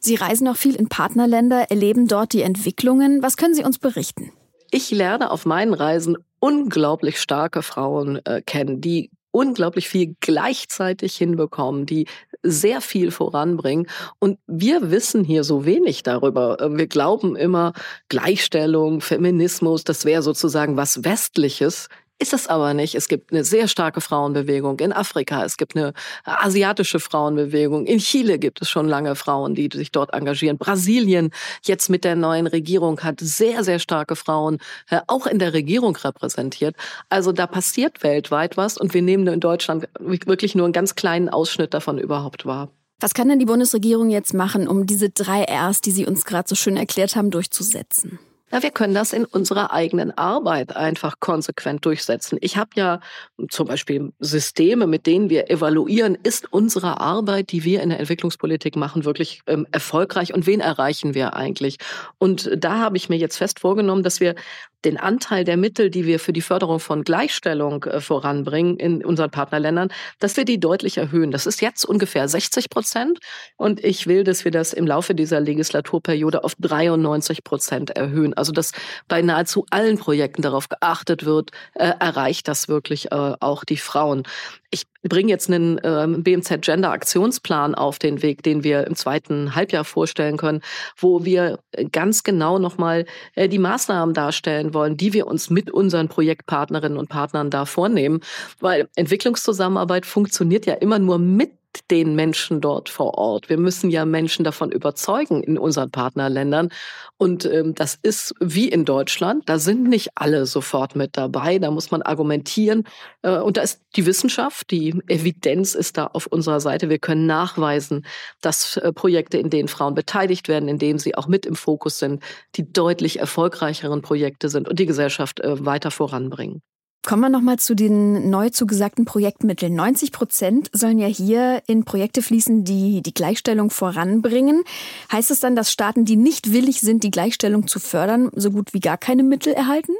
Sie 0.00 0.14
reisen 0.14 0.46
auch 0.48 0.56
viel 0.56 0.74
in 0.74 0.88
Partnerländer, 0.88 1.70
erleben 1.70 2.06
dort 2.06 2.32
die 2.34 2.42
Entwicklungen. 2.42 3.22
Was 3.22 3.36
können 3.36 3.54
Sie 3.54 3.64
uns 3.64 3.78
berichten? 3.78 4.30
Ich 4.70 4.90
lerne 4.90 5.30
auf 5.30 5.46
meinen 5.46 5.72
Reisen 5.72 6.18
unglaublich 6.38 7.18
starke 7.18 7.62
Frauen 7.62 8.20
äh, 8.26 8.42
kennen, 8.42 8.80
die 8.80 9.10
unglaublich 9.30 9.88
viel 9.88 10.14
gleichzeitig 10.20 11.16
hinbekommen, 11.16 11.86
die 11.86 12.06
sehr 12.42 12.80
viel 12.80 13.10
voranbringen. 13.10 13.88
Und 14.18 14.38
wir 14.46 14.90
wissen 14.90 15.24
hier 15.24 15.44
so 15.44 15.64
wenig 15.64 16.02
darüber. 16.02 16.60
Äh, 16.60 16.76
wir 16.76 16.86
glauben 16.86 17.34
immer, 17.34 17.72
Gleichstellung, 18.08 19.00
Feminismus, 19.00 19.82
das 19.84 20.04
wäre 20.04 20.22
sozusagen 20.22 20.76
was 20.76 21.04
Westliches. 21.04 21.88
Ist 22.24 22.32
es 22.32 22.46
aber 22.46 22.72
nicht. 22.72 22.94
Es 22.94 23.08
gibt 23.08 23.32
eine 23.32 23.44
sehr 23.44 23.68
starke 23.68 24.00
Frauenbewegung 24.00 24.78
in 24.78 24.94
Afrika. 24.94 25.44
Es 25.44 25.58
gibt 25.58 25.76
eine 25.76 25.92
asiatische 26.24 26.98
Frauenbewegung. 26.98 27.84
In 27.84 27.98
Chile 27.98 28.38
gibt 28.38 28.62
es 28.62 28.70
schon 28.70 28.88
lange 28.88 29.14
Frauen, 29.14 29.54
die 29.54 29.68
sich 29.70 29.92
dort 29.92 30.14
engagieren. 30.14 30.56
Brasilien 30.56 31.32
jetzt 31.64 31.90
mit 31.90 32.02
der 32.02 32.16
neuen 32.16 32.46
Regierung 32.46 33.00
hat 33.00 33.20
sehr, 33.20 33.62
sehr 33.62 33.78
starke 33.78 34.16
Frauen 34.16 34.56
äh, 34.88 35.00
auch 35.06 35.26
in 35.26 35.38
der 35.38 35.52
Regierung 35.52 35.96
repräsentiert. 35.96 36.76
Also 37.10 37.30
da 37.30 37.46
passiert 37.46 38.02
weltweit 38.02 38.56
was 38.56 38.78
und 38.78 38.94
wir 38.94 39.02
nehmen 39.02 39.26
in 39.26 39.40
Deutschland 39.40 39.86
wirklich 40.00 40.54
nur 40.54 40.64
einen 40.64 40.72
ganz 40.72 40.94
kleinen 40.94 41.28
Ausschnitt 41.28 41.74
davon 41.74 41.98
überhaupt 41.98 42.46
wahr. 42.46 42.70
Was 43.00 43.12
kann 43.12 43.28
denn 43.28 43.38
die 43.38 43.44
Bundesregierung 43.44 44.08
jetzt 44.08 44.32
machen, 44.32 44.66
um 44.66 44.86
diese 44.86 45.10
drei 45.10 45.44
Rs, 45.44 45.82
die 45.82 45.90
Sie 45.90 46.06
uns 46.06 46.24
gerade 46.24 46.48
so 46.48 46.54
schön 46.54 46.78
erklärt 46.78 47.16
haben, 47.16 47.30
durchzusetzen? 47.30 48.18
Na, 48.54 48.62
wir 48.62 48.70
können 48.70 48.94
das 48.94 49.12
in 49.12 49.24
unserer 49.24 49.72
eigenen 49.72 50.16
Arbeit 50.16 50.76
einfach 50.76 51.18
konsequent 51.18 51.84
durchsetzen. 51.84 52.38
Ich 52.40 52.56
habe 52.56 52.70
ja 52.76 53.00
zum 53.48 53.66
Beispiel 53.66 54.12
Systeme, 54.20 54.86
mit 54.86 55.08
denen 55.08 55.28
wir 55.28 55.50
evaluieren, 55.50 56.16
ist 56.22 56.52
unsere 56.52 57.00
Arbeit, 57.00 57.50
die 57.50 57.64
wir 57.64 57.82
in 57.82 57.88
der 57.88 57.98
Entwicklungspolitik 57.98 58.76
machen, 58.76 59.04
wirklich 59.04 59.40
ähm, 59.48 59.66
erfolgreich 59.72 60.32
und 60.32 60.46
wen 60.46 60.60
erreichen 60.60 61.14
wir 61.14 61.34
eigentlich? 61.34 61.78
Und 62.18 62.48
da 62.56 62.78
habe 62.78 62.96
ich 62.96 63.08
mir 63.08 63.16
jetzt 63.16 63.38
fest 63.38 63.58
vorgenommen, 63.58 64.04
dass 64.04 64.20
wir 64.20 64.36
den 64.84 64.98
Anteil 64.98 65.44
der 65.44 65.56
Mittel, 65.56 65.90
die 65.90 66.06
wir 66.06 66.20
für 66.20 66.32
die 66.32 66.40
Förderung 66.40 66.80
von 66.80 67.04
Gleichstellung 67.04 67.84
äh, 67.84 68.00
voranbringen 68.00 68.76
in 68.76 69.04
unseren 69.04 69.30
Partnerländern, 69.30 69.88
dass 70.18 70.36
wir 70.36 70.44
die 70.44 70.60
deutlich 70.60 70.98
erhöhen. 70.98 71.30
Das 71.30 71.46
ist 71.46 71.60
jetzt 71.60 71.84
ungefähr 71.84 72.28
60 72.28 72.70
Prozent 72.70 73.18
und 73.56 73.82
ich 73.82 74.06
will, 74.06 74.24
dass 74.24 74.44
wir 74.44 74.52
das 74.52 74.72
im 74.72 74.86
Laufe 74.86 75.14
dieser 75.14 75.40
Legislaturperiode 75.40 76.44
auf 76.44 76.54
93 76.58 77.44
Prozent 77.44 77.90
erhöhen. 77.90 78.34
Also 78.34 78.52
dass 78.52 78.72
bei 79.08 79.22
nahezu 79.22 79.66
allen 79.70 79.98
Projekten 79.98 80.42
darauf 80.42 80.68
geachtet 80.68 81.24
wird, 81.24 81.50
äh, 81.74 81.92
erreicht 81.98 82.48
das 82.48 82.68
wirklich 82.68 83.12
äh, 83.12 83.34
auch 83.40 83.64
die 83.64 83.76
Frauen. 83.76 84.24
Ich 84.70 84.84
bringe 85.08 85.30
jetzt 85.30 85.50
einen 85.50 85.78
äh, 85.78 86.06
BMZ 86.08 86.60
Gender 86.60 86.90
Aktionsplan 86.90 87.74
auf 87.74 87.98
den 87.98 88.22
Weg, 88.22 88.42
den 88.42 88.64
wir 88.64 88.86
im 88.86 88.94
zweiten 88.94 89.54
Halbjahr 89.54 89.84
vorstellen 89.84 90.36
können, 90.36 90.60
wo 90.96 91.24
wir 91.24 91.58
ganz 91.92 92.22
genau 92.22 92.58
nochmal 92.58 93.04
äh, 93.34 93.48
die 93.48 93.58
Maßnahmen 93.58 94.14
darstellen 94.14 94.74
wollen, 94.74 94.96
die 94.96 95.12
wir 95.12 95.26
uns 95.26 95.50
mit 95.50 95.70
unseren 95.70 96.08
Projektpartnerinnen 96.08 96.98
und 96.98 97.08
Partnern 97.08 97.50
da 97.50 97.64
vornehmen. 97.66 98.20
Weil 98.60 98.88
Entwicklungszusammenarbeit 98.96 100.06
funktioniert 100.06 100.66
ja 100.66 100.74
immer 100.74 100.98
nur 100.98 101.18
mit 101.18 101.52
den 101.90 102.14
Menschen 102.14 102.60
dort 102.60 102.88
vor 102.88 103.18
Ort. 103.18 103.48
Wir 103.48 103.58
müssen 103.58 103.90
ja 103.90 104.04
Menschen 104.04 104.44
davon 104.44 104.70
überzeugen 104.72 105.42
in 105.42 105.58
unseren 105.58 105.90
Partnerländern. 105.90 106.70
Und 107.16 107.44
ähm, 107.44 107.74
das 107.74 107.98
ist 108.02 108.34
wie 108.40 108.68
in 108.68 108.84
Deutschland. 108.84 109.48
Da 109.48 109.58
sind 109.58 109.84
nicht 109.84 110.10
alle 110.14 110.46
sofort 110.46 110.96
mit 110.96 111.16
dabei. 111.16 111.58
Da 111.58 111.70
muss 111.70 111.90
man 111.90 112.02
argumentieren. 112.02 112.84
Äh, 113.22 113.38
und 113.38 113.56
da 113.56 113.62
ist 113.62 113.82
die 113.96 114.06
Wissenschaft, 114.06 114.70
die 114.70 115.00
Evidenz 115.08 115.74
ist 115.74 115.96
da 115.96 116.06
auf 116.06 116.26
unserer 116.26 116.60
Seite. 116.60 116.88
Wir 116.88 116.98
können 116.98 117.26
nachweisen, 117.26 118.04
dass 118.40 118.76
äh, 118.76 118.92
Projekte, 118.92 119.38
in 119.38 119.50
denen 119.50 119.68
Frauen 119.68 119.94
beteiligt 119.94 120.48
werden, 120.48 120.68
in 120.68 120.78
denen 120.78 120.98
sie 120.98 121.14
auch 121.14 121.28
mit 121.28 121.46
im 121.46 121.56
Fokus 121.56 121.98
sind, 121.98 122.22
die 122.56 122.72
deutlich 122.72 123.18
erfolgreicheren 123.20 124.02
Projekte 124.02 124.48
sind 124.48 124.68
und 124.68 124.78
die 124.78 124.86
Gesellschaft 124.86 125.40
äh, 125.40 125.64
weiter 125.64 125.90
voranbringen. 125.90 126.62
Kommen 127.06 127.20
wir 127.20 127.28
nochmal 127.28 127.58
zu 127.58 127.74
den 127.74 128.30
neu 128.30 128.48
zugesagten 128.48 129.04
Projektmitteln. 129.04 129.74
90 129.74 130.10
Prozent 130.10 130.70
sollen 130.72 130.98
ja 130.98 131.06
hier 131.06 131.62
in 131.66 131.84
Projekte 131.84 132.22
fließen, 132.22 132.64
die 132.64 133.02
die 133.02 133.12
Gleichstellung 133.12 133.68
voranbringen. 133.68 134.64
Heißt 135.12 135.30
es 135.30 135.38
dann, 135.38 135.54
dass 135.54 135.70
Staaten, 135.70 136.06
die 136.06 136.16
nicht 136.16 136.52
willig 136.52 136.80
sind, 136.80 137.04
die 137.04 137.10
Gleichstellung 137.10 137.66
zu 137.66 137.78
fördern, 137.78 138.30
so 138.34 138.50
gut 138.50 138.72
wie 138.72 138.80
gar 138.80 138.96
keine 138.96 139.22
Mittel 139.22 139.52
erhalten? 139.52 139.92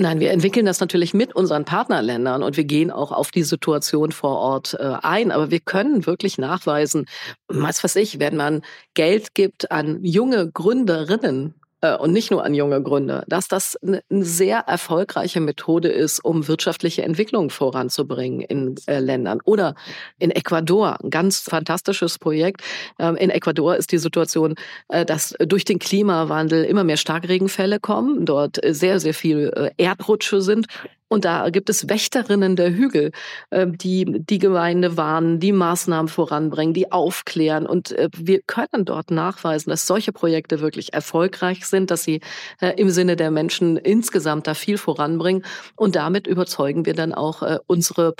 Nein, 0.00 0.18
wir 0.18 0.32
entwickeln 0.32 0.66
das 0.66 0.80
natürlich 0.80 1.14
mit 1.14 1.34
unseren 1.34 1.64
Partnerländern 1.64 2.42
und 2.42 2.56
wir 2.56 2.64
gehen 2.64 2.90
auch 2.90 3.12
auf 3.12 3.30
die 3.30 3.42
Situation 3.44 4.10
vor 4.10 4.38
Ort 4.38 4.74
äh, 4.74 4.94
ein. 5.02 5.30
Aber 5.30 5.52
wir 5.52 5.60
können 5.60 6.06
wirklich 6.06 6.38
nachweisen, 6.38 7.06
was 7.46 7.82
weiß 7.84 7.96
ich, 7.96 8.18
wenn 8.18 8.36
man 8.36 8.62
Geld 8.94 9.34
gibt 9.34 9.70
an 9.70 10.04
junge 10.04 10.50
Gründerinnen, 10.50 11.54
und 11.80 12.12
nicht 12.12 12.30
nur 12.30 12.44
an 12.44 12.54
junge 12.54 12.82
Gründer, 12.82 13.24
dass 13.28 13.48
das 13.48 13.76
eine 13.76 14.02
sehr 14.10 14.58
erfolgreiche 14.60 15.40
Methode 15.40 15.88
ist, 15.88 16.24
um 16.24 16.48
wirtschaftliche 16.48 17.02
Entwicklung 17.02 17.50
voranzubringen 17.50 18.40
in 18.40 18.74
äh, 18.86 18.98
Ländern. 18.98 19.40
Oder 19.44 19.74
in 20.18 20.30
Ecuador, 20.30 20.98
ein 21.02 21.10
ganz 21.10 21.40
fantastisches 21.40 22.18
Projekt. 22.18 22.62
Ähm, 22.98 23.16
in 23.16 23.30
Ecuador 23.30 23.76
ist 23.76 23.92
die 23.92 23.98
Situation, 23.98 24.54
äh, 24.88 25.04
dass 25.04 25.34
durch 25.38 25.64
den 25.64 25.78
Klimawandel 25.78 26.64
immer 26.64 26.84
mehr 26.84 26.96
Starkregenfälle 26.96 27.80
kommen, 27.80 28.26
dort 28.26 28.58
sehr, 28.64 29.00
sehr 29.00 29.14
viel 29.14 29.72
Erdrutsche 29.76 30.40
sind 30.40 30.66
und 31.08 31.24
da 31.24 31.48
gibt 31.50 31.70
es 31.70 31.88
Wächterinnen 31.88 32.54
der 32.54 32.72
Hügel, 32.72 33.12
ähm, 33.50 33.78
die 33.78 34.04
die 34.04 34.38
Gemeinde 34.38 34.96
warnen, 34.96 35.40
die 35.40 35.52
Maßnahmen 35.52 36.08
voranbringen, 36.08 36.74
die 36.74 36.92
aufklären. 36.92 37.66
Und 37.66 37.92
äh, 37.92 38.08
wir 38.14 38.42
können 38.42 38.84
dort 38.84 39.10
nachweisen, 39.10 39.70
dass 39.70 39.86
solche 39.86 40.12
Projekte 40.12 40.60
wirklich 40.60 40.92
erfolgreich 40.92 41.66
sind, 41.66 41.90
dass 41.90 42.04
sie 42.04 42.20
äh, 42.60 42.70
im 42.76 42.90
Sinne 42.90 43.16
der 43.16 43.30
Menschen 43.30 43.78
insgesamt 43.78 44.46
da 44.46 44.54
viel 44.54 44.76
voranbringen. 44.76 45.44
Und 45.76 45.96
damit 45.96 46.26
überzeugen 46.26 46.84
wir 46.84 46.94
dann 46.94 47.14
auch 47.14 47.42
äh, 47.42 47.58
unsere 47.66 48.14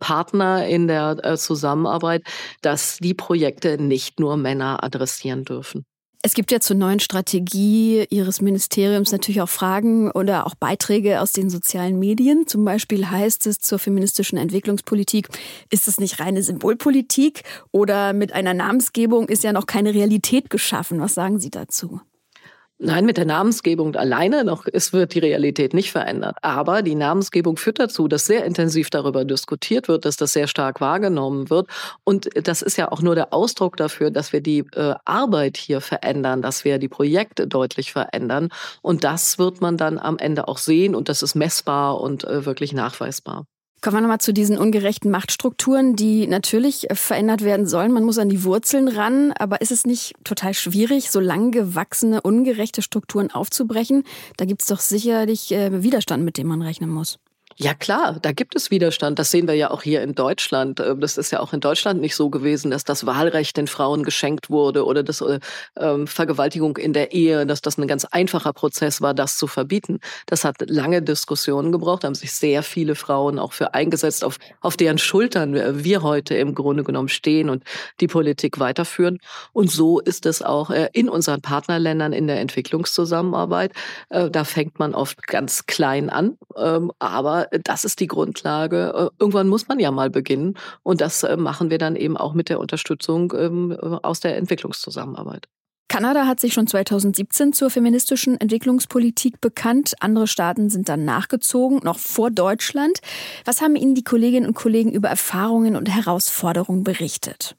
Partner 0.00 0.66
in 0.66 0.86
der 0.88 1.36
Zusammenarbeit, 1.36 2.24
dass 2.60 2.98
die 2.98 3.14
Projekte 3.14 3.80
nicht 3.80 4.20
nur 4.20 4.36
Männer 4.36 4.84
adressieren 4.84 5.44
dürfen. 5.44 5.86
Es 6.24 6.34
gibt 6.34 6.52
ja 6.52 6.60
zur 6.60 6.76
neuen 6.76 7.00
Strategie 7.00 8.06
Ihres 8.08 8.40
Ministeriums 8.40 9.10
natürlich 9.10 9.40
auch 9.40 9.48
Fragen 9.48 10.08
oder 10.12 10.46
auch 10.46 10.54
Beiträge 10.54 11.20
aus 11.20 11.32
den 11.32 11.50
sozialen 11.50 11.98
Medien. 11.98 12.46
Zum 12.46 12.64
Beispiel 12.64 13.10
heißt 13.10 13.48
es 13.48 13.58
zur 13.58 13.80
feministischen 13.80 14.38
Entwicklungspolitik, 14.38 15.28
ist 15.70 15.88
es 15.88 15.98
nicht 15.98 16.20
reine 16.20 16.44
Symbolpolitik 16.44 17.42
oder 17.72 18.12
mit 18.12 18.32
einer 18.32 18.54
Namensgebung 18.54 19.28
ist 19.28 19.42
ja 19.42 19.52
noch 19.52 19.66
keine 19.66 19.94
Realität 19.94 20.48
geschaffen. 20.48 21.00
Was 21.00 21.14
sagen 21.14 21.40
Sie 21.40 21.50
dazu? 21.50 22.00
Nein, 22.84 23.06
mit 23.06 23.16
der 23.16 23.26
Namensgebung 23.26 23.94
alleine 23.94 24.42
noch, 24.42 24.66
es 24.72 24.92
wird 24.92 25.14
die 25.14 25.20
Realität 25.20 25.72
nicht 25.72 25.92
verändert. 25.92 26.36
Aber 26.42 26.82
die 26.82 26.96
Namensgebung 26.96 27.56
führt 27.56 27.78
dazu, 27.78 28.08
dass 28.08 28.26
sehr 28.26 28.44
intensiv 28.44 28.90
darüber 28.90 29.24
diskutiert 29.24 29.86
wird, 29.86 30.04
dass 30.04 30.16
das 30.16 30.32
sehr 30.32 30.48
stark 30.48 30.80
wahrgenommen 30.80 31.48
wird. 31.48 31.68
Und 32.02 32.28
das 32.34 32.60
ist 32.60 32.76
ja 32.76 32.90
auch 32.90 33.00
nur 33.00 33.14
der 33.14 33.32
Ausdruck 33.32 33.76
dafür, 33.76 34.10
dass 34.10 34.32
wir 34.32 34.40
die 34.40 34.64
äh, 34.74 34.96
Arbeit 35.04 35.58
hier 35.58 35.80
verändern, 35.80 36.42
dass 36.42 36.64
wir 36.64 36.78
die 36.78 36.88
Projekte 36.88 37.46
deutlich 37.46 37.92
verändern. 37.92 38.48
Und 38.82 39.04
das 39.04 39.38
wird 39.38 39.60
man 39.60 39.76
dann 39.76 40.00
am 40.00 40.18
Ende 40.18 40.48
auch 40.48 40.58
sehen 40.58 40.96
und 40.96 41.08
das 41.08 41.22
ist 41.22 41.36
messbar 41.36 42.00
und 42.00 42.24
äh, 42.24 42.44
wirklich 42.46 42.72
nachweisbar. 42.72 43.46
Kommen 43.82 43.96
wir 43.96 44.00
nochmal 44.02 44.20
zu 44.20 44.32
diesen 44.32 44.58
ungerechten 44.58 45.10
Machtstrukturen, 45.10 45.96
die 45.96 46.28
natürlich 46.28 46.86
verändert 46.92 47.42
werden 47.42 47.66
sollen. 47.66 47.90
Man 47.90 48.04
muss 48.04 48.16
an 48.18 48.28
die 48.28 48.44
Wurzeln 48.44 48.86
ran, 48.86 49.32
aber 49.32 49.60
ist 49.60 49.72
es 49.72 49.84
nicht 49.86 50.14
total 50.22 50.54
schwierig, 50.54 51.10
so 51.10 51.18
lang 51.18 51.50
gewachsene, 51.50 52.20
ungerechte 52.20 52.80
Strukturen 52.80 53.32
aufzubrechen? 53.32 54.04
Da 54.36 54.44
gibt 54.44 54.62
es 54.62 54.68
doch 54.68 54.78
sicherlich 54.78 55.50
äh, 55.50 55.82
Widerstand, 55.82 56.24
mit 56.24 56.38
dem 56.38 56.46
man 56.46 56.62
rechnen 56.62 56.90
muss. 56.90 57.18
Ja 57.56 57.74
klar, 57.74 58.18
da 58.20 58.32
gibt 58.32 58.54
es 58.54 58.70
Widerstand. 58.70 59.18
Das 59.18 59.30
sehen 59.30 59.46
wir 59.46 59.54
ja 59.54 59.70
auch 59.70 59.82
hier 59.82 60.02
in 60.02 60.14
Deutschland. 60.14 60.80
Ähm, 60.80 61.00
das 61.00 61.18
ist 61.18 61.30
ja 61.30 61.40
auch 61.40 61.52
in 61.52 61.60
Deutschland 61.60 62.00
nicht 62.00 62.16
so 62.16 62.30
gewesen, 62.30 62.70
dass 62.70 62.84
das 62.84 63.06
Wahlrecht 63.06 63.56
den 63.56 63.66
Frauen 63.66 64.02
geschenkt 64.04 64.50
wurde 64.50 64.84
oder 64.86 65.02
das 65.02 65.20
äh, 65.20 65.38
ähm, 65.76 66.06
Vergewaltigung 66.06 66.76
in 66.76 66.92
der 66.92 67.12
Ehe, 67.12 67.46
dass 67.46 67.60
das 67.60 67.78
ein 67.78 67.86
ganz 67.86 68.04
einfacher 68.06 68.52
Prozess 68.52 69.00
war, 69.00 69.14
das 69.14 69.36
zu 69.36 69.46
verbieten. 69.46 70.00
Das 70.26 70.44
hat 70.44 70.56
lange 70.68 71.02
Diskussionen 71.02 71.72
gebraucht, 71.72 72.04
haben 72.04 72.14
sich 72.14 72.32
sehr 72.32 72.62
viele 72.62 72.94
Frauen 72.94 73.38
auch 73.38 73.52
für 73.52 73.74
eingesetzt, 73.74 74.24
auf, 74.24 74.38
auf 74.60 74.76
deren 74.76 74.98
Schultern 74.98 75.84
wir 75.84 76.02
heute 76.02 76.34
im 76.34 76.54
Grunde 76.54 76.84
genommen 76.84 77.08
stehen 77.08 77.50
und 77.50 77.64
die 78.00 78.06
Politik 78.06 78.58
weiterführen. 78.58 79.18
Und 79.52 79.70
so 79.70 80.00
ist 80.00 80.26
es 80.26 80.42
auch 80.42 80.70
äh, 80.70 80.88
in 80.92 81.08
unseren 81.08 81.42
Partnerländern 81.42 82.12
in 82.12 82.26
der 82.26 82.40
Entwicklungszusammenarbeit. 82.40 83.72
Äh, 84.08 84.30
da 84.30 84.44
fängt 84.44 84.78
man 84.78 84.94
oft 84.94 85.26
ganz 85.26 85.66
klein 85.66 86.10
an, 86.10 86.38
ähm, 86.56 86.92
aber 87.42 87.58
das 87.64 87.84
ist 87.84 88.00
die 88.00 88.06
Grundlage. 88.06 88.92
Äh, 88.94 89.10
irgendwann 89.18 89.48
muss 89.48 89.68
man 89.68 89.78
ja 89.78 89.90
mal 89.90 90.10
beginnen. 90.10 90.54
Und 90.82 91.00
das 91.00 91.22
äh, 91.22 91.36
machen 91.36 91.70
wir 91.70 91.78
dann 91.78 91.96
eben 91.96 92.16
auch 92.16 92.34
mit 92.34 92.48
der 92.48 92.60
Unterstützung 92.60 93.32
ähm, 93.36 93.72
aus 94.02 94.20
der 94.20 94.36
Entwicklungszusammenarbeit. 94.36 95.48
Kanada 95.88 96.26
hat 96.26 96.40
sich 96.40 96.54
schon 96.54 96.66
2017 96.66 97.52
zur 97.52 97.68
feministischen 97.68 98.40
Entwicklungspolitik 98.40 99.42
bekannt. 99.42 99.92
Andere 100.00 100.26
Staaten 100.26 100.70
sind 100.70 100.88
dann 100.88 101.04
nachgezogen, 101.04 101.80
noch 101.82 101.98
vor 101.98 102.30
Deutschland. 102.30 103.00
Was 103.44 103.60
haben 103.60 103.76
Ihnen 103.76 103.94
die 103.94 104.04
Kolleginnen 104.04 104.46
und 104.46 104.54
Kollegen 104.54 104.90
über 104.90 105.10
Erfahrungen 105.10 105.76
und 105.76 105.94
Herausforderungen 105.94 106.82
berichtet? 106.82 107.56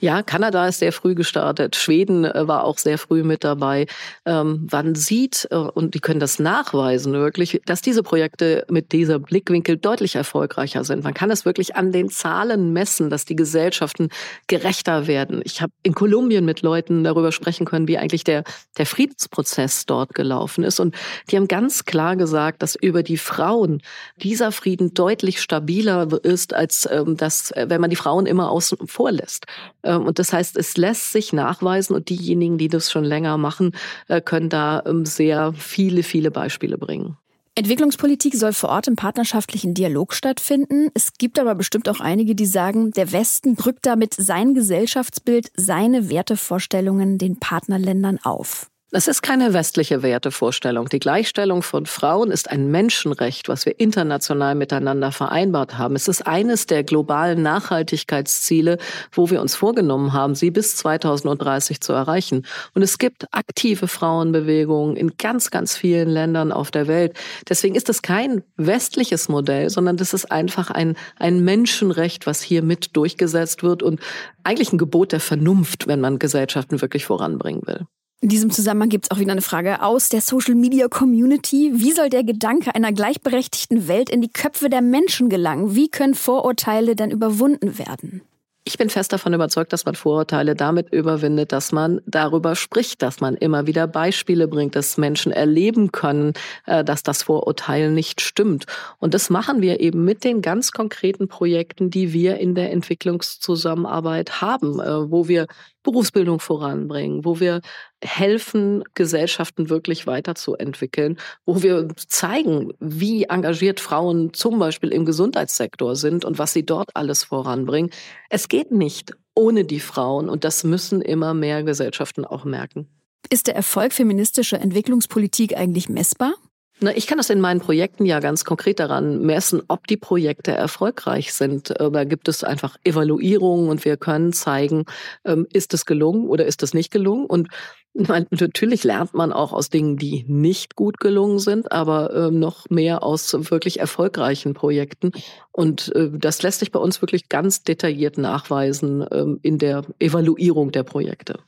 Ja, 0.00 0.22
Kanada 0.22 0.66
ist 0.68 0.78
sehr 0.78 0.92
früh 0.92 1.14
gestartet. 1.14 1.76
Schweden 1.76 2.24
äh, 2.24 2.46
war 2.48 2.64
auch 2.64 2.78
sehr 2.78 2.98
früh 2.98 3.22
mit 3.22 3.44
dabei. 3.44 3.86
Ähm, 4.24 4.66
man 4.70 4.94
sieht, 4.94 5.48
äh, 5.50 5.56
und 5.56 5.94
die 5.94 6.00
können 6.00 6.20
das 6.20 6.38
nachweisen 6.38 7.12
wirklich, 7.12 7.60
dass 7.66 7.82
diese 7.82 8.02
Projekte 8.02 8.64
mit 8.70 8.92
dieser 8.92 9.18
Blickwinkel 9.18 9.76
deutlich 9.76 10.16
erfolgreicher 10.16 10.84
sind. 10.84 11.04
Man 11.04 11.14
kann 11.14 11.30
es 11.30 11.44
wirklich 11.44 11.76
an 11.76 11.92
den 11.92 12.08
Zahlen 12.08 12.72
messen, 12.72 13.10
dass 13.10 13.24
die 13.24 13.36
Gesellschaften 13.36 14.08
gerechter 14.46 15.06
werden. 15.06 15.40
Ich 15.44 15.60
habe 15.62 15.72
in 15.82 15.94
Kolumbien 15.94 16.44
mit 16.44 16.62
Leuten 16.62 17.04
darüber 17.04 17.32
sprechen 17.32 17.66
können, 17.66 17.88
wie 17.88 17.98
eigentlich 17.98 18.24
der, 18.24 18.44
der 18.78 18.86
Friedensprozess 18.86 19.86
dort 19.86 20.14
gelaufen 20.14 20.64
ist. 20.64 20.80
Und 20.80 20.94
die 21.30 21.36
haben 21.36 21.48
ganz 21.48 21.84
klar 21.84 22.16
gesagt, 22.16 22.62
dass 22.62 22.74
über 22.74 23.02
die 23.02 23.16
Frauen 23.16 23.82
dieser 24.16 24.52
Frieden 24.52 24.94
deutlich 24.94 25.40
stabiler 25.40 26.08
ist, 26.24 26.54
als 26.54 26.88
ähm, 26.90 27.16
das, 27.16 27.50
äh, 27.52 27.66
wenn 27.68 27.80
man 27.80 27.90
die 27.90 27.96
Frauen 27.96 28.26
immer 28.26 28.50
außen 28.50 28.86
vor 28.86 29.12
lässt. 29.12 29.46
Ähm, 29.82 30.06
und 30.06 30.18
das 30.18 30.32
heißt, 30.32 30.56
es 30.56 30.76
lässt 30.76 31.12
sich 31.12 31.32
nachweisen 31.32 31.94
und 31.94 32.08
diejenigen, 32.08 32.58
die 32.58 32.68
das 32.68 32.90
schon 32.90 33.04
länger 33.04 33.38
machen, 33.38 33.72
äh, 34.08 34.20
können 34.20 34.48
da 34.48 34.82
ähm, 34.86 35.04
sehr 35.04 35.52
viele, 35.54 36.02
viele 36.02 36.30
Beispiele 36.30 36.78
bringen. 36.78 37.16
Entwicklungspolitik 37.58 38.34
soll 38.34 38.52
vor 38.52 38.68
Ort 38.68 38.86
im 38.86 38.96
partnerschaftlichen 38.96 39.72
Dialog 39.72 40.12
stattfinden. 40.12 40.90
Es 40.92 41.14
gibt 41.14 41.38
aber 41.38 41.54
bestimmt 41.54 41.88
auch 41.88 42.00
einige, 42.00 42.34
die 42.34 42.44
sagen, 42.44 42.90
der 42.90 43.12
Westen 43.12 43.56
drückt 43.56 43.86
damit 43.86 44.12
sein 44.12 44.52
Gesellschaftsbild, 44.52 45.50
seine 45.56 46.10
Wertevorstellungen 46.10 47.16
den 47.16 47.40
Partnerländern 47.40 48.18
auf. 48.22 48.68
Das 48.96 49.08
ist 49.08 49.20
keine 49.20 49.52
westliche 49.52 50.02
Wertevorstellung. 50.02 50.88
Die 50.88 51.00
Gleichstellung 51.00 51.62
von 51.62 51.84
Frauen 51.84 52.30
ist 52.30 52.50
ein 52.50 52.70
Menschenrecht, 52.70 53.46
was 53.46 53.66
wir 53.66 53.78
international 53.78 54.54
miteinander 54.54 55.12
vereinbart 55.12 55.76
haben. 55.76 55.96
Es 55.96 56.08
ist 56.08 56.26
eines 56.26 56.64
der 56.64 56.82
globalen 56.82 57.42
Nachhaltigkeitsziele, 57.42 58.78
wo 59.12 59.28
wir 59.28 59.42
uns 59.42 59.54
vorgenommen 59.54 60.14
haben, 60.14 60.34
sie 60.34 60.50
bis 60.50 60.76
2030 60.76 61.82
zu 61.82 61.92
erreichen. 61.92 62.46
Und 62.72 62.80
es 62.80 62.96
gibt 62.96 63.26
aktive 63.34 63.86
Frauenbewegungen 63.86 64.96
in 64.96 65.18
ganz, 65.18 65.50
ganz 65.50 65.76
vielen 65.76 66.08
Ländern 66.08 66.50
auf 66.50 66.70
der 66.70 66.86
Welt. 66.86 67.18
Deswegen 67.50 67.74
ist 67.74 67.90
es 67.90 68.00
kein 68.00 68.44
westliches 68.56 69.28
Modell, 69.28 69.68
sondern 69.68 69.98
das 69.98 70.14
ist 70.14 70.32
einfach 70.32 70.70
ein, 70.70 70.96
ein 71.18 71.44
Menschenrecht, 71.44 72.26
was 72.26 72.40
hier 72.40 72.62
mit 72.62 72.96
durchgesetzt 72.96 73.62
wird 73.62 73.82
und 73.82 74.00
eigentlich 74.42 74.72
ein 74.72 74.78
Gebot 74.78 75.12
der 75.12 75.20
Vernunft, 75.20 75.86
wenn 75.86 76.00
man 76.00 76.18
Gesellschaften 76.18 76.80
wirklich 76.80 77.04
voranbringen 77.04 77.60
will. 77.66 77.86
In 78.22 78.30
diesem 78.30 78.50
Zusammenhang 78.50 78.88
gibt 78.88 79.04
es 79.04 79.10
auch 79.10 79.20
wieder 79.20 79.32
eine 79.32 79.42
Frage 79.42 79.82
aus 79.82 80.08
der 80.08 80.22
Social 80.22 80.54
Media 80.54 80.88
Community. 80.88 81.72
Wie 81.74 81.92
soll 81.92 82.08
der 82.08 82.24
Gedanke 82.24 82.74
einer 82.74 82.92
gleichberechtigten 82.92 83.88
Welt 83.88 84.08
in 84.08 84.22
die 84.22 84.32
Köpfe 84.32 84.70
der 84.70 84.80
Menschen 84.80 85.28
gelangen? 85.28 85.74
Wie 85.74 85.90
können 85.90 86.14
Vorurteile 86.14 86.96
dann 86.96 87.10
überwunden 87.10 87.78
werden? 87.78 88.22
Ich 88.68 88.78
bin 88.78 88.90
fest 88.90 89.12
davon 89.12 89.32
überzeugt, 89.32 89.72
dass 89.72 89.84
man 89.84 89.94
Vorurteile 89.94 90.56
damit 90.56 90.92
überwindet, 90.92 91.52
dass 91.52 91.70
man 91.70 92.00
darüber 92.04 92.56
spricht, 92.56 93.00
dass 93.00 93.20
man 93.20 93.36
immer 93.36 93.68
wieder 93.68 93.86
Beispiele 93.86 94.48
bringt, 94.48 94.74
dass 94.74 94.96
Menschen 94.96 95.30
erleben 95.30 95.92
können, 95.92 96.32
äh, 96.66 96.82
dass 96.82 97.04
das 97.04 97.22
Vorurteil 97.22 97.92
nicht 97.92 98.20
stimmt. 98.20 98.66
Und 98.98 99.14
das 99.14 99.30
machen 99.30 99.62
wir 99.62 99.78
eben 99.78 100.04
mit 100.04 100.24
den 100.24 100.42
ganz 100.42 100.72
konkreten 100.72 101.28
Projekten, 101.28 101.90
die 101.90 102.12
wir 102.12 102.38
in 102.38 102.56
der 102.56 102.72
Entwicklungszusammenarbeit 102.72 104.40
haben, 104.40 104.80
äh, 104.80 105.12
wo 105.12 105.28
wir 105.28 105.46
Berufsbildung 105.86 106.40
voranbringen, 106.40 107.24
wo 107.24 107.38
wir 107.38 107.60
helfen, 108.02 108.82
Gesellschaften 108.94 109.70
wirklich 109.70 110.06
weiterzuentwickeln, 110.06 111.16
wo 111.44 111.62
wir 111.62 111.88
zeigen, 112.08 112.72
wie 112.80 113.24
engagiert 113.24 113.78
Frauen 113.78 114.34
zum 114.34 114.58
Beispiel 114.58 114.90
im 114.90 115.06
Gesundheitssektor 115.06 115.94
sind 115.94 116.24
und 116.24 116.40
was 116.40 116.52
sie 116.52 116.66
dort 116.66 116.90
alles 116.94 117.22
voranbringen. 117.22 117.90
Es 118.30 118.48
geht 118.48 118.72
nicht 118.72 119.12
ohne 119.36 119.64
die 119.64 119.80
Frauen 119.80 120.28
und 120.28 120.42
das 120.42 120.64
müssen 120.64 121.00
immer 121.00 121.34
mehr 121.34 121.62
Gesellschaften 121.62 122.24
auch 122.24 122.44
merken. 122.44 122.88
Ist 123.30 123.46
der 123.46 123.54
Erfolg 123.54 123.92
feministischer 123.92 124.60
Entwicklungspolitik 124.60 125.56
eigentlich 125.56 125.88
messbar? 125.88 126.34
Na, 126.78 126.94
ich 126.94 127.06
kann 127.06 127.16
das 127.16 127.30
in 127.30 127.40
meinen 127.40 127.60
Projekten 127.60 128.04
ja 128.04 128.20
ganz 128.20 128.44
konkret 128.44 128.80
daran 128.80 129.22
messen, 129.22 129.62
ob 129.68 129.86
die 129.86 129.96
Projekte 129.96 130.52
erfolgreich 130.52 131.32
sind. 131.32 131.72
Da 131.78 132.04
gibt 132.04 132.28
es 132.28 132.44
einfach 132.44 132.76
Evaluierungen 132.84 133.70
und 133.70 133.84
wir 133.86 133.96
können 133.96 134.34
zeigen, 134.34 134.84
ähm, 135.24 135.46
ist 135.50 135.72
es 135.72 135.86
gelungen 135.86 136.28
oder 136.28 136.44
ist 136.44 136.62
es 136.62 136.74
nicht 136.74 136.90
gelungen. 136.90 137.24
Und 137.24 137.48
natürlich 137.94 138.84
lernt 138.84 139.14
man 139.14 139.32
auch 139.32 139.54
aus 139.54 139.70
Dingen, 139.70 139.96
die 139.96 140.26
nicht 140.28 140.76
gut 140.76 140.98
gelungen 140.98 141.38
sind, 141.38 141.72
aber 141.72 142.14
ähm, 142.14 142.38
noch 142.38 142.68
mehr 142.68 143.02
aus 143.02 143.32
wirklich 143.50 143.80
erfolgreichen 143.80 144.52
Projekten. 144.52 145.12
Und 145.52 145.94
äh, 145.94 146.10
das 146.12 146.42
lässt 146.42 146.58
sich 146.58 146.72
bei 146.72 146.78
uns 146.78 147.00
wirklich 147.00 147.30
ganz 147.30 147.62
detailliert 147.62 148.18
nachweisen 148.18 149.06
ähm, 149.10 149.38
in 149.40 149.56
der 149.56 149.84
Evaluierung 149.98 150.72
der 150.72 150.82
Projekte. 150.82 151.38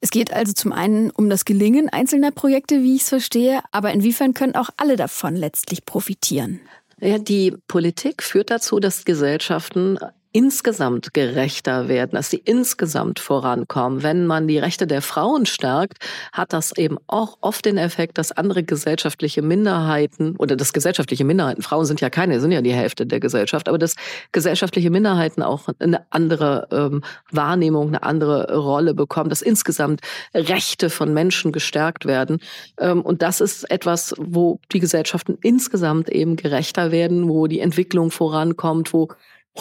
Es 0.00 0.10
geht 0.10 0.32
also 0.32 0.52
zum 0.52 0.72
einen 0.72 1.10
um 1.10 1.30
das 1.30 1.44
Gelingen 1.44 1.88
einzelner 1.88 2.30
Projekte, 2.30 2.82
wie 2.82 2.96
ich 2.96 3.02
es 3.02 3.08
verstehe, 3.08 3.60
aber 3.72 3.92
inwiefern 3.92 4.34
können 4.34 4.54
auch 4.54 4.70
alle 4.76 4.96
davon 4.96 5.34
letztlich 5.36 5.84
profitieren? 5.84 6.60
Ja, 7.00 7.18
die 7.18 7.54
Politik 7.68 8.22
führt 8.22 8.50
dazu, 8.50 8.80
dass 8.80 9.04
Gesellschaften 9.04 9.98
insgesamt 10.36 11.14
gerechter 11.14 11.88
werden, 11.88 12.10
dass 12.12 12.28
sie 12.28 12.42
insgesamt 12.44 13.20
vorankommen. 13.20 14.02
Wenn 14.02 14.26
man 14.26 14.46
die 14.46 14.58
Rechte 14.58 14.86
der 14.86 15.00
Frauen 15.00 15.46
stärkt, 15.46 15.96
hat 16.30 16.52
das 16.52 16.76
eben 16.76 16.98
auch 17.06 17.38
oft 17.40 17.64
den 17.64 17.78
Effekt, 17.78 18.18
dass 18.18 18.32
andere 18.32 18.62
gesellschaftliche 18.62 19.40
Minderheiten 19.40 20.36
oder 20.36 20.54
das 20.54 20.74
gesellschaftliche 20.74 21.24
Minderheiten, 21.24 21.62
Frauen 21.62 21.86
sind 21.86 22.02
ja 22.02 22.10
keine, 22.10 22.38
sind 22.38 22.52
ja 22.52 22.60
die 22.60 22.74
Hälfte 22.74 23.06
der 23.06 23.18
Gesellschaft, 23.18 23.66
aber 23.66 23.78
dass 23.78 23.94
gesellschaftliche 24.32 24.90
Minderheiten 24.90 25.42
auch 25.42 25.70
eine 25.78 26.04
andere 26.10 26.68
ähm, 26.70 27.02
Wahrnehmung, 27.30 27.88
eine 27.88 28.02
andere 28.02 28.54
Rolle 28.58 28.92
bekommen, 28.92 29.30
dass 29.30 29.40
insgesamt 29.40 30.02
Rechte 30.34 30.90
von 30.90 31.14
Menschen 31.14 31.50
gestärkt 31.50 32.04
werden. 32.04 32.40
Ähm, 32.78 33.00
und 33.00 33.22
das 33.22 33.40
ist 33.40 33.70
etwas, 33.70 34.14
wo 34.18 34.60
die 34.70 34.80
Gesellschaften 34.80 35.38
insgesamt 35.40 36.10
eben 36.10 36.36
gerechter 36.36 36.92
werden, 36.92 37.26
wo 37.26 37.46
die 37.46 37.60
Entwicklung 37.60 38.10
vorankommt, 38.10 38.92
wo 38.92 39.08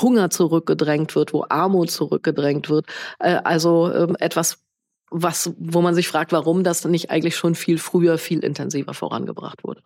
Hunger 0.01 0.29
zurückgedrängt 0.29 1.15
wird, 1.15 1.33
wo 1.33 1.45
Armut 1.49 1.91
zurückgedrängt 1.91 2.69
wird. 2.69 2.85
Äh, 3.19 3.39
also 3.43 3.91
ähm, 3.93 4.15
etwas, 4.19 4.59
was, 5.11 5.53
wo 5.57 5.81
man 5.81 5.95
sich 5.95 6.07
fragt, 6.07 6.31
warum 6.31 6.63
das 6.63 6.83
nicht 6.85 7.09
eigentlich 7.09 7.35
schon 7.35 7.55
viel 7.55 7.77
früher, 7.77 8.17
viel 8.17 8.39
intensiver 8.39 8.93
vorangebracht 8.93 9.63
wurde. 9.63 9.81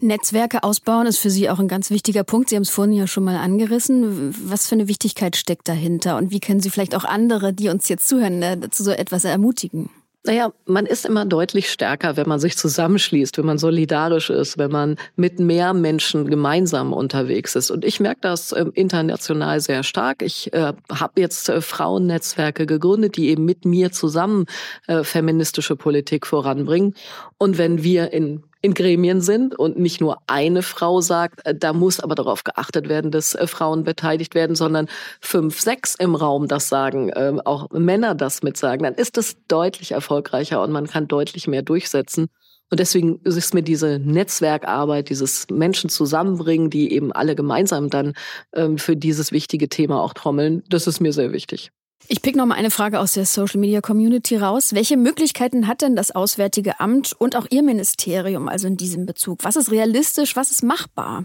Netzwerke 0.00 0.62
ausbauen 0.62 1.06
ist 1.06 1.18
für 1.18 1.30
Sie 1.30 1.48
auch 1.50 1.58
ein 1.58 1.68
ganz 1.68 1.90
wichtiger 1.90 2.24
Punkt. 2.24 2.50
Sie 2.50 2.56
haben 2.56 2.62
es 2.62 2.70
vorhin 2.70 2.94
ja 2.94 3.06
schon 3.06 3.24
mal 3.24 3.36
angerissen. 3.36 4.34
Was 4.48 4.68
für 4.68 4.74
eine 4.74 4.88
Wichtigkeit 4.88 5.36
steckt 5.36 5.68
dahinter? 5.68 6.16
Und 6.16 6.30
wie 6.30 6.40
können 6.40 6.60
Sie 6.60 6.70
vielleicht 6.70 6.94
auch 6.94 7.04
andere, 7.04 7.52
die 7.52 7.68
uns 7.68 7.88
jetzt 7.88 8.08
zuhören, 8.08 8.42
äh, 8.42 8.56
dazu 8.56 8.84
so 8.84 8.90
etwas 8.90 9.24
ermutigen? 9.24 9.90
Naja, 10.26 10.52
man 10.64 10.86
ist 10.86 11.06
immer 11.06 11.24
deutlich 11.24 11.70
stärker, 11.70 12.16
wenn 12.16 12.28
man 12.28 12.40
sich 12.40 12.56
zusammenschließt, 12.56 13.38
wenn 13.38 13.46
man 13.46 13.58
solidarisch 13.58 14.28
ist, 14.30 14.58
wenn 14.58 14.72
man 14.72 14.96
mit 15.14 15.38
mehr 15.38 15.72
Menschen 15.72 16.26
gemeinsam 16.28 16.92
unterwegs 16.92 17.54
ist. 17.54 17.70
Und 17.70 17.84
ich 17.84 18.00
merke 18.00 18.22
das 18.22 18.50
äh, 18.50 18.64
international 18.74 19.60
sehr 19.60 19.84
stark. 19.84 20.22
Ich 20.22 20.52
äh, 20.52 20.72
habe 20.92 21.20
jetzt 21.20 21.48
äh, 21.48 21.60
Frauennetzwerke 21.60 22.66
gegründet, 22.66 23.16
die 23.16 23.28
eben 23.28 23.44
mit 23.44 23.64
mir 23.64 23.92
zusammen 23.92 24.46
äh, 24.88 25.04
feministische 25.04 25.76
Politik 25.76 26.26
voranbringen. 26.26 26.94
Und 27.38 27.56
wenn 27.56 27.84
wir 27.84 28.12
in 28.12 28.42
in 28.66 28.74
Gremien 28.74 29.20
sind 29.20 29.56
und 29.56 29.78
nicht 29.78 30.00
nur 30.00 30.18
eine 30.26 30.62
Frau 30.62 31.00
sagt, 31.00 31.46
äh, 31.46 31.54
da 31.54 31.72
muss 31.72 32.00
aber 32.00 32.16
darauf 32.16 32.42
geachtet 32.42 32.88
werden, 32.88 33.12
dass 33.12 33.36
äh, 33.36 33.46
Frauen 33.46 33.84
beteiligt 33.84 34.34
werden, 34.34 34.56
sondern 34.56 34.88
fünf, 35.20 35.60
sechs 35.60 35.94
im 35.94 36.16
Raum 36.16 36.48
das 36.48 36.68
sagen, 36.68 37.12
ähm, 37.14 37.40
auch 37.44 37.70
Männer 37.70 38.16
das 38.16 38.42
mitsagen, 38.42 38.82
dann 38.82 38.94
ist 38.94 39.16
es 39.18 39.36
deutlich 39.46 39.92
erfolgreicher 39.92 40.60
und 40.62 40.72
man 40.72 40.88
kann 40.88 41.06
deutlich 41.06 41.46
mehr 41.46 41.62
durchsetzen. 41.62 42.26
Und 42.68 42.80
deswegen 42.80 43.20
ist 43.22 43.54
mir 43.54 43.62
diese 43.62 44.00
Netzwerkarbeit, 44.00 45.08
dieses 45.08 45.46
Menschen 45.48 45.88
zusammenbringen, 45.88 46.68
die 46.68 46.92
eben 46.92 47.12
alle 47.12 47.36
gemeinsam 47.36 47.88
dann 47.88 48.14
ähm, 48.52 48.78
für 48.78 48.96
dieses 48.96 49.30
wichtige 49.30 49.68
Thema 49.68 50.02
auch 50.02 50.14
trommeln, 50.14 50.64
das 50.68 50.88
ist 50.88 50.98
mir 50.98 51.12
sehr 51.12 51.32
wichtig. 51.32 51.70
Ich 52.08 52.22
pick 52.22 52.36
noch 52.36 52.46
mal 52.46 52.54
eine 52.54 52.70
Frage 52.70 53.00
aus 53.00 53.12
der 53.12 53.26
Social 53.26 53.58
Media 53.58 53.80
Community 53.80 54.36
raus. 54.36 54.74
Welche 54.74 54.96
Möglichkeiten 54.96 55.66
hat 55.66 55.82
denn 55.82 55.96
das 55.96 56.12
Auswärtige 56.12 56.78
Amt 56.78 57.14
und 57.18 57.34
auch 57.34 57.46
Ihr 57.50 57.62
Ministerium 57.62 58.48
also 58.48 58.68
in 58.68 58.76
diesem 58.76 59.06
Bezug? 59.06 59.42
Was 59.42 59.56
ist 59.56 59.72
realistisch, 59.72 60.36
was 60.36 60.50
ist 60.50 60.62
machbar? 60.62 61.24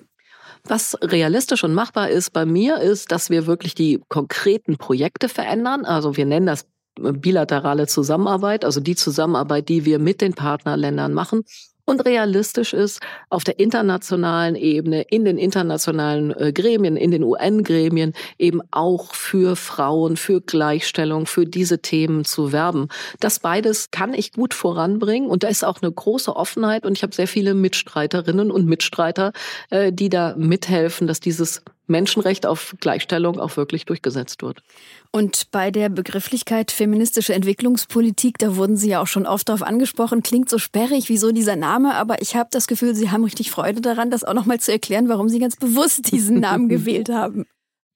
Was 0.63 0.97
realistisch 1.01 1.63
und 1.63 1.73
machbar 1.73 2.09
ist 2.09 2.33
bei 2.33 2.45
mir, 2.45 2.77
ist, 2.77 3.11
dass 3.11 3.29
wir 3.29 3.47
wirklich 3.47 3.75
die 3.75 4.01
konkreten 4.09 4.77
Projekte 4.77 5.29
verändern. 5.29 5.85
Also 5.85 6.17
wir 6.17 6.25
nennen 6.25 6.47
das 6.47 6.65
bilaterale 6.95 7.87
Zusammenarbeit, 7.87 8.65
also 8.65 8.79
die 8.79 8.95
Zusammenarbeit, 8.95 9.69
die 9.69 9.85
wir 9.85 9.99
mit 9.99 10.21
den 10.21 10.33
Partnerländern 10.33 11.13
machen 11.13 11.43
und 11.85 12.05
realistisch 12.05 12.73
ist, 12.73 12.99
auf 13.29 13.43
der 13.43 13.59
internationalen 13.59 14.55
Ebene, 14.55 15.03
in 15.03 15.25
den 15.25 15.37
internationalen 15.37 16.31
äh, 16.31 16.51
Gremien, 16.53 16.97
in 16.97 17.11
den 17.11 17.23
UN-Gremien 17.23 18.13
eben 18.37 18.61
auch 18.71 19.13
für 19.13 19.55
Frauen, 19.55 20.17
für 20.17 20.41
Gleichstellung, 20.41 21.25
für 21.25 21.45
diese 21.45 21.79
Themen 21.79 22.25
zu 22.25 22.51
werben. 22.51 22.87
Das 23.19 23.39
beides 23.39 23.91
kann 23.91 24.13
ich 24.13 24.33
gut 24.33 24.53
voranbringen 24.53 25.29
und 25.29 25.43
da 25.43 25.47
ist 25.47 25.63
auch 25.63 25.81
eine 25.81 25.91
große 25.91 26.35
Offenheit 26.35 26.85
und 26.85 26.97
ich 26.97 27.03
habe 27.03 27.15
sehr 27.15 27.27
viele 27.27 27.53
Mitstreiterinnen 27.53 28.51
und 28.51 28.65
Mitstreiter, 28.65 29.33
äh, 29.69 29.91
die 29.91 30.09
da 30.09 30.35
mithelfen, 30.37 31.07
dass 31.07 31.19
dieses 31.19 31.63
Menschenrecht 31.91 32.45
auf 32.45 32.75
Gleichstellung 32.79 33.39
auch 33.39 33.57
wirklich 33.57 33.85
durchgesetzt 33.85 34.41
wird. 34.41 34.63
Und 35.11 35.51
bei 35.51 35.69
der 35.69 35.89
Begrifflichkeit 35.89 36.71
feministische 36.71 37.33
Entwicklungspolitik, 37.33 38.37
da 38.39 38.55
wurden 38.55 38.77
Sie 38.77 38.89
ja 38.89 39.01
auch 39.01 39.07
schon 39.07 39.27
oft 39.27 39.49
darauf 39.49 39.61
angesprochen, 39.61 40.23
klingt 40.23 40.49
so 40.49 40.57
sperrig, 40.57 41.09
wieso 41.09 41.31
dieser 41.31 41.55
Name, 41.55 41.95
aber 41.95 42.21
ich 42.21 42.35
habe 42.35 42.49
das 42.51 42.67
Gefühl, 42.67 42.95
Sie 42.95 43.11
haben 43.11 43.23
richtig 43.23 43.51
Freude 43.51 43.81
daran, 43.81 44.09
das 44.09 44.23
auch 44.23 44.33
nochmal 44.33 44.59
zu 44.59 44.71
erklären, 44.71 45.09
warum 45.09 45.29
Sie 45.29 45.39
ganz 45.39 45.55
bewusst 45.57 46.11
diesen 46.11 46.39
Namen 46.39 46.69
gewählt 46.69 47.09
haben. 47.09 47.45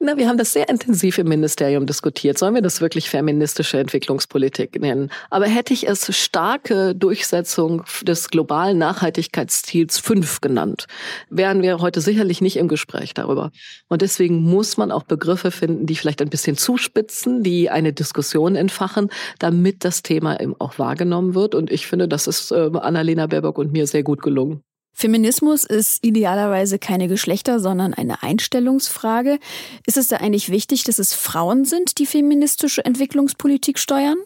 Na, 0.05 0.17
wir 0.17 0.27
haben 0.27 0.37
das 0.37 0.53
sehr 0.53 0.69
intensiv 0.69 1.17
im 1.17 1.27
Ministerium 1.27 1.87
diskutiert. 1.87 2.37
Sollen 2.37 2.53
wir 2.53 2.61
das 2.61 2.79
wirklich 2.79 3.09
feministische 3.09 3.79
Entwicklungspolitik 3.79 4.79
nennen? 4.79 5.09
Aber 5.31 5.47
hätte 5.47 5.73
ich 5.73 5.87
es 5.87 6.15
starke 6.15 6.93
Durchsetzung 6.93 7.83
des 8.03 8.29
globalen 8.29 8.77
Nachhaltigkeitsziels 8.77 9.97
5 9.97 10.41
genannt, 10.41 10.85
wären 11.31 11.63
wir 11.63 11.79
heute 11.79 12.01
sicherlich 12.01 12.39
nicht 12.39 12.57
im 12.57 12.67
Gespräch 12.67 13.15
darüber. 13.15 13.49
Und 13.87 14.03
deswegen 14.03 14.43
muss 14.43 14.77
man 14.77 14.91
auch 14.91 15.01
Begriffe 15.01 15.49
finden, 15.49 15.87
die 15.87 15.95
vielleicht 15.95 16.21
ein 16.21 16.29
bisschen 16.29 16.55
zuspitzen, 16.55 17.41
die 17.41 17.71
eine 17.71 17.91
Diskussion 17.91 18.55
entfachen, 18.55 19.09
damit 19.39 19.83
das 19.83 20.03
Thema 20.03 20.39
eben 20.39 20.53
auch 20.59 20.77
wahrgenommen 20.77 21.33
wird. 21.33 21.55
Und 21.55 21.71
ich 21.71 21.87
finde, 21.87 22.07
das 22.07 22.27
ist 22.27 22.51
äh, 22.51 22.69
Annalena 22.79 23.25
Baerbock 23.25 23.57
und 23.57 23.71
mir 23.71 23.87
sehr 23.87 24.03
gut 24.03 24.21
gelungen. 24.21 24.61
Feminismus 24.97 25.65
ist 25.65 26.05
idealerweise 26.05 26.79
keine 26.79 27.09
Geschlechter, 27.09 27.59
sondern 27.59 27.93
eine 27.93 28.23
Einstellungsfrage. 28.23 29.39
Ist 29.85 29.97
es 29.97 30.07
da 30.07 30.17
eigentlich 30.17 30.49
wichtig, 30.49 30.85
dass 30.85 30.99
es 30.99 31.13
Frauen 31.13 31.65
sind, 31.65 31.99
die 31.99 32.05
feministische 32.05 32.83
Entwicklungspolitik 32.85 33.77
steuern? 33.77 34.17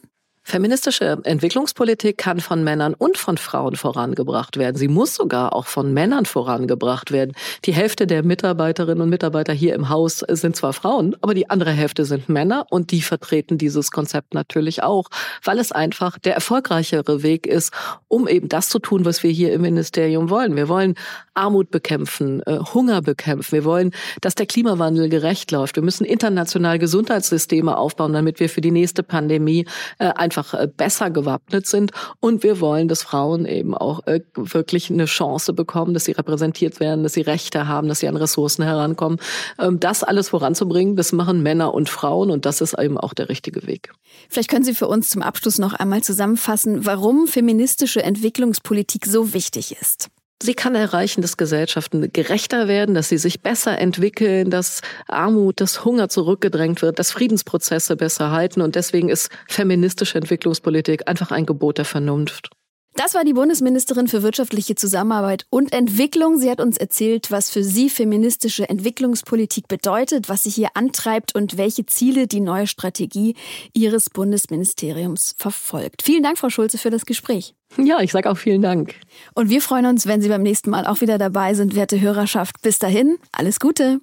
Feministische 0.50 1.20
Entwicklungspolitik 1.26 2.18
kann 2.18 2.40
von 2.40 2.64
Männern 2.64 2.96
und 2.96 3.20
von 3.20 3.38
Frauen 3.38 3.76
vorangebracht 3.76 4.58
werden. 4.58 4.78
Sie 4.78 4.88
muss 4.88 5.14
sogar 5.14 5.54
auch 5.54 5.68
von 5.68 5.94
Männern 5.94 6.26
vorangebracht 6.26 7.12
werden. 7.12 7.34
Die 7.66 7.72
Hälfte 7.72 8.08
der 8.08 8.24
Mitarbeiterinnen 8.24 9.04
und 9.04 9.10
Mitarbeiter 9.10 9.54
hier 9.54 9.76
im 9.76 9.90
Haus 9.90 10.26
sind 10.28 10.56
zwar 10.56 10.74
Frauen, 10.74 11.16
aber 11.22 11.36
die 11.36 11.52
andere 11.52 11.70
Hälfte 11.70 12.04
sind 12.04 12.30
Männer 12.30 12.66
und 12.72 12.90
die 12.90 13.04
vertreten 13.04 13.60
dieses 13.60 13.92
Konzept 13.92 14.34
natürlich 14.34 14.82
auch, 14.82 15.10
weil 15.44 15.60
es 15.60 15.72
einfach 15.72 16.18
der 16.18 16.34
erfolgreichere 16.34 17.22
Weg 17.22 17.46
ist, 17.46 17.72
um 18.08 18.28
eben 18.28 18.50
das 18.50 18.70
zu 18.70 18.80
tun, 18.80 19.06
was 19.06 19.22
wir 19.22 19.30
hier 19.30 19.54
im 19.54 19.62
Ministerium 19.62 20.32
wollen. 20.32 20.56
Wir 20.56 20.68
wollen 20.68 20.96
Armut 21.40 21.72
bekämpfen, 21.72 22.42
äh, 22.46 22.60
Hunger 22.74 23.02
bekämpfen. 23.02 23.52
Wir 23.52 23.66
wollen, 23.66 23.92
dass 24.22 24.36
der 24.36 24.46
Klimawandel 24.46 25.10
gerecht 25.10 25.52
läuft. 25.52 25.76
Wir 25.76 25.84
müssen 25.84 26.06
international 26.06 26.80
Gesundheitssysteme 26.80 27.78
aufbauen, 27.78 28.14
damit 28.14 28.40
wir 28.40 28.50
für 28.50 28.62
die 28.62 28.72
nächste 28.72 29.04
Pandemie 29.04 29.66
äh, 30.00 30.08
einfach 30.08 30.39
einfach 30.40 30.60
äh, 30.60 30.68
besser 30.68 31.10
gewappnet 31.10 31.68
sind. 31.68 31.92
Und 32.20 32.44
wir 32.44 32.60
wollen, 32.60 32.88
dass 32.88 33.04
Frauen 33.04 33.46
eben 33.46 33.76
auch 33.76 34.06
äh, 34.08 34.22
wirklich 34.36 34.90
eine 34.90 35.06
Chance 35.06 35.54
bekommen, 35.54 35.94
dass 35.94 36.06
sie 36.06 36.14
repräsentiert 36.14 36.80
werden, 36.80 37.04
dass 37.04 37.14
sie 37.14 37.22
Rechte 37.22 37.68
haben, 37.68 37.88
dass 37.88 38.00
sie 38.00 38.08
an 38.08 38.16
Ressourcen 38.16 38.64
herankommen. 38.64 39.20
Ähm, 39.60 39.80
das 39.80 40.04
alles 40.04 40.30
voranzubringen, 40.30 40.96
das 40.96 41.12
machen 41.12 41.44
Männer 41.44 41.74
und 41.74 41.90
Frauen 41.90 42.32
und 42.32 42.46
das 42.46 42.62
ist 42.62 42.78
eben 42.78 42.98
auch 42.98 43.14
der 43.14 43.30
richtige 43.30 43.68
Weg. 43.68 43.92
Vielleicht 44.30 44.50
können 44.50 44.66
Sie 44.66 44.74
für 44.74 44.88
uns 44.88 45.10
zum 45.10 45.22
Abschluss 45.22 45.60
noch 45.60 45.74
einmal 45.74 46.02
zusammenfassen, 46.02 46.86
warum 46.86 47.28
feministische 47.28 48.04
Entwicklungspolitik 48.04 49.06
so 49.06 49.34
wichtig 49.34 49.76
ist. 49.80 50.10
Sie 50.42 50.54
kann 50.54 50.74
erreichen, 50.74 51.22
dass 51.22 51.36
Gesellschaften 51.36 52.14
gerechter 52.14 52.70
werden, 52.70 52.96
dass 52.96 53.10
sie 53.10 53.18
sich 53.18 53.42
besser 53.42 53.78
entwickeln, 53.78 54.50
dass 54.50 54.82
Armut, 55.08 55.60
dass 55.60 55.84
Hunger 55.84 56.08
zurückgedrängt 56.08 56.82
wird, 56.82 56.98
dass 56.98 57.12
Friedensprozesse 57.12 57.98
besser 57.98 58.32
halten. 58.32 58.62
Und 58.62 58.76
deswegen 58.76 59.10
ist 59.10 59.30
feministische 59.50 60.18
Entwicklungspolitik 60.18 61.10
einfach 61.10 61.32
ein 61.32 61.46
Gebot 61.46 61.78
der 61.78 61.86
Vernunft. 61.86 62.52
Das 62.96 63.14
war 63.14 63.24
die 63.24 63.34
Bundesministerin 63.34 64.08
für 64.08 64.24
wirtschaftliche 64.24 64.76
Zusammenarbeit 64.76 65.46
und 65.50 65.72
Entwicklung. 65.74 66.38
Sie 66.38 66.50
hat 66.50 66.60
uns 66.60 66.76
erzählt, 66.78 67.32
was 67.32 67.50
für 67.50 67.64
sie 67.64 67.90
feministische 67.90 68.68
Entwicklungspolitik 68.68 69.68
bedeutet, 69.68 70.28
was 70.28 70.44
sie 70.44 70.50
hier 70.50 70.70
antreibt 70.74 71.34
und 71.34 71.58
welche 71.58 71.86
Ziele 71.86 72.28
die 72.28 72.42
neue 72.42 72.68
Strategie 72.68 73.36
ihres 73.74 74.10
Bundesministeriums 74.10 75.36
verfolgt. 75.38 76.02
Vielen 76.02 76.24
Dank, 76.24 76.38
Frau 76.38 76.50
Schulze, 76.50 76.78
für 76.78 76.90
das 76.90 77.06
Gespräch. 77.06 77.54
Ja, 77.78 78.02
ich 78.02 78.12
sage 78.12 78.30
auch 78.30 78.38
vielen 78.38 78.62
Dank. 78.62 78.96
Und 79.36 79.50
wir 79.50 79.62
freuen 79.62 79.86
uns, 79.86 80.08
wenn 80.08 80.22
Sie 80.22 80.30
beim 80.30 80.42
nächsten 80.42 80.70
Mal 80.70 80.86
auch 80.86 81.02
wieder 81.02 81.18
dabei 81.18 81.54
sind, 81.54 81.76
werte 81.76 82.02
Hörerschaft. 82.02 82.62
Bis 82.62 82.80
dahin, 82.80 83.18
alles 83.32 83.60
Gute. 83.60 84.02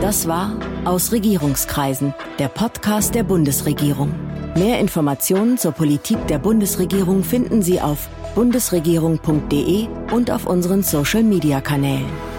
Das 0.00 0.26
war 0.26 0.58
Aus 0.84 1.12
Regierungskreisen, 1.12 2.14
der 2.38 2.48
Podcast 2.48 3.14
der 3.14 3.24
Bundesregierung. 3.24 4.31
Mehr 4.54 4.80
Informationen 4.80 5.56
zur 5.56 5.72
Politik 5.72 6.26
der 6.26 6.38
Bundesregierung 6.38 7.24
finden 7.24 7.62
Sie 7.62 7.80
auf 7.80 8.08
bundesregierung.de 8.34 9.86
und 10.12 10.30
auf 10.30 10.46
unseren 10.46 10.82
Social-Media-Kanälen. 10.82 12.31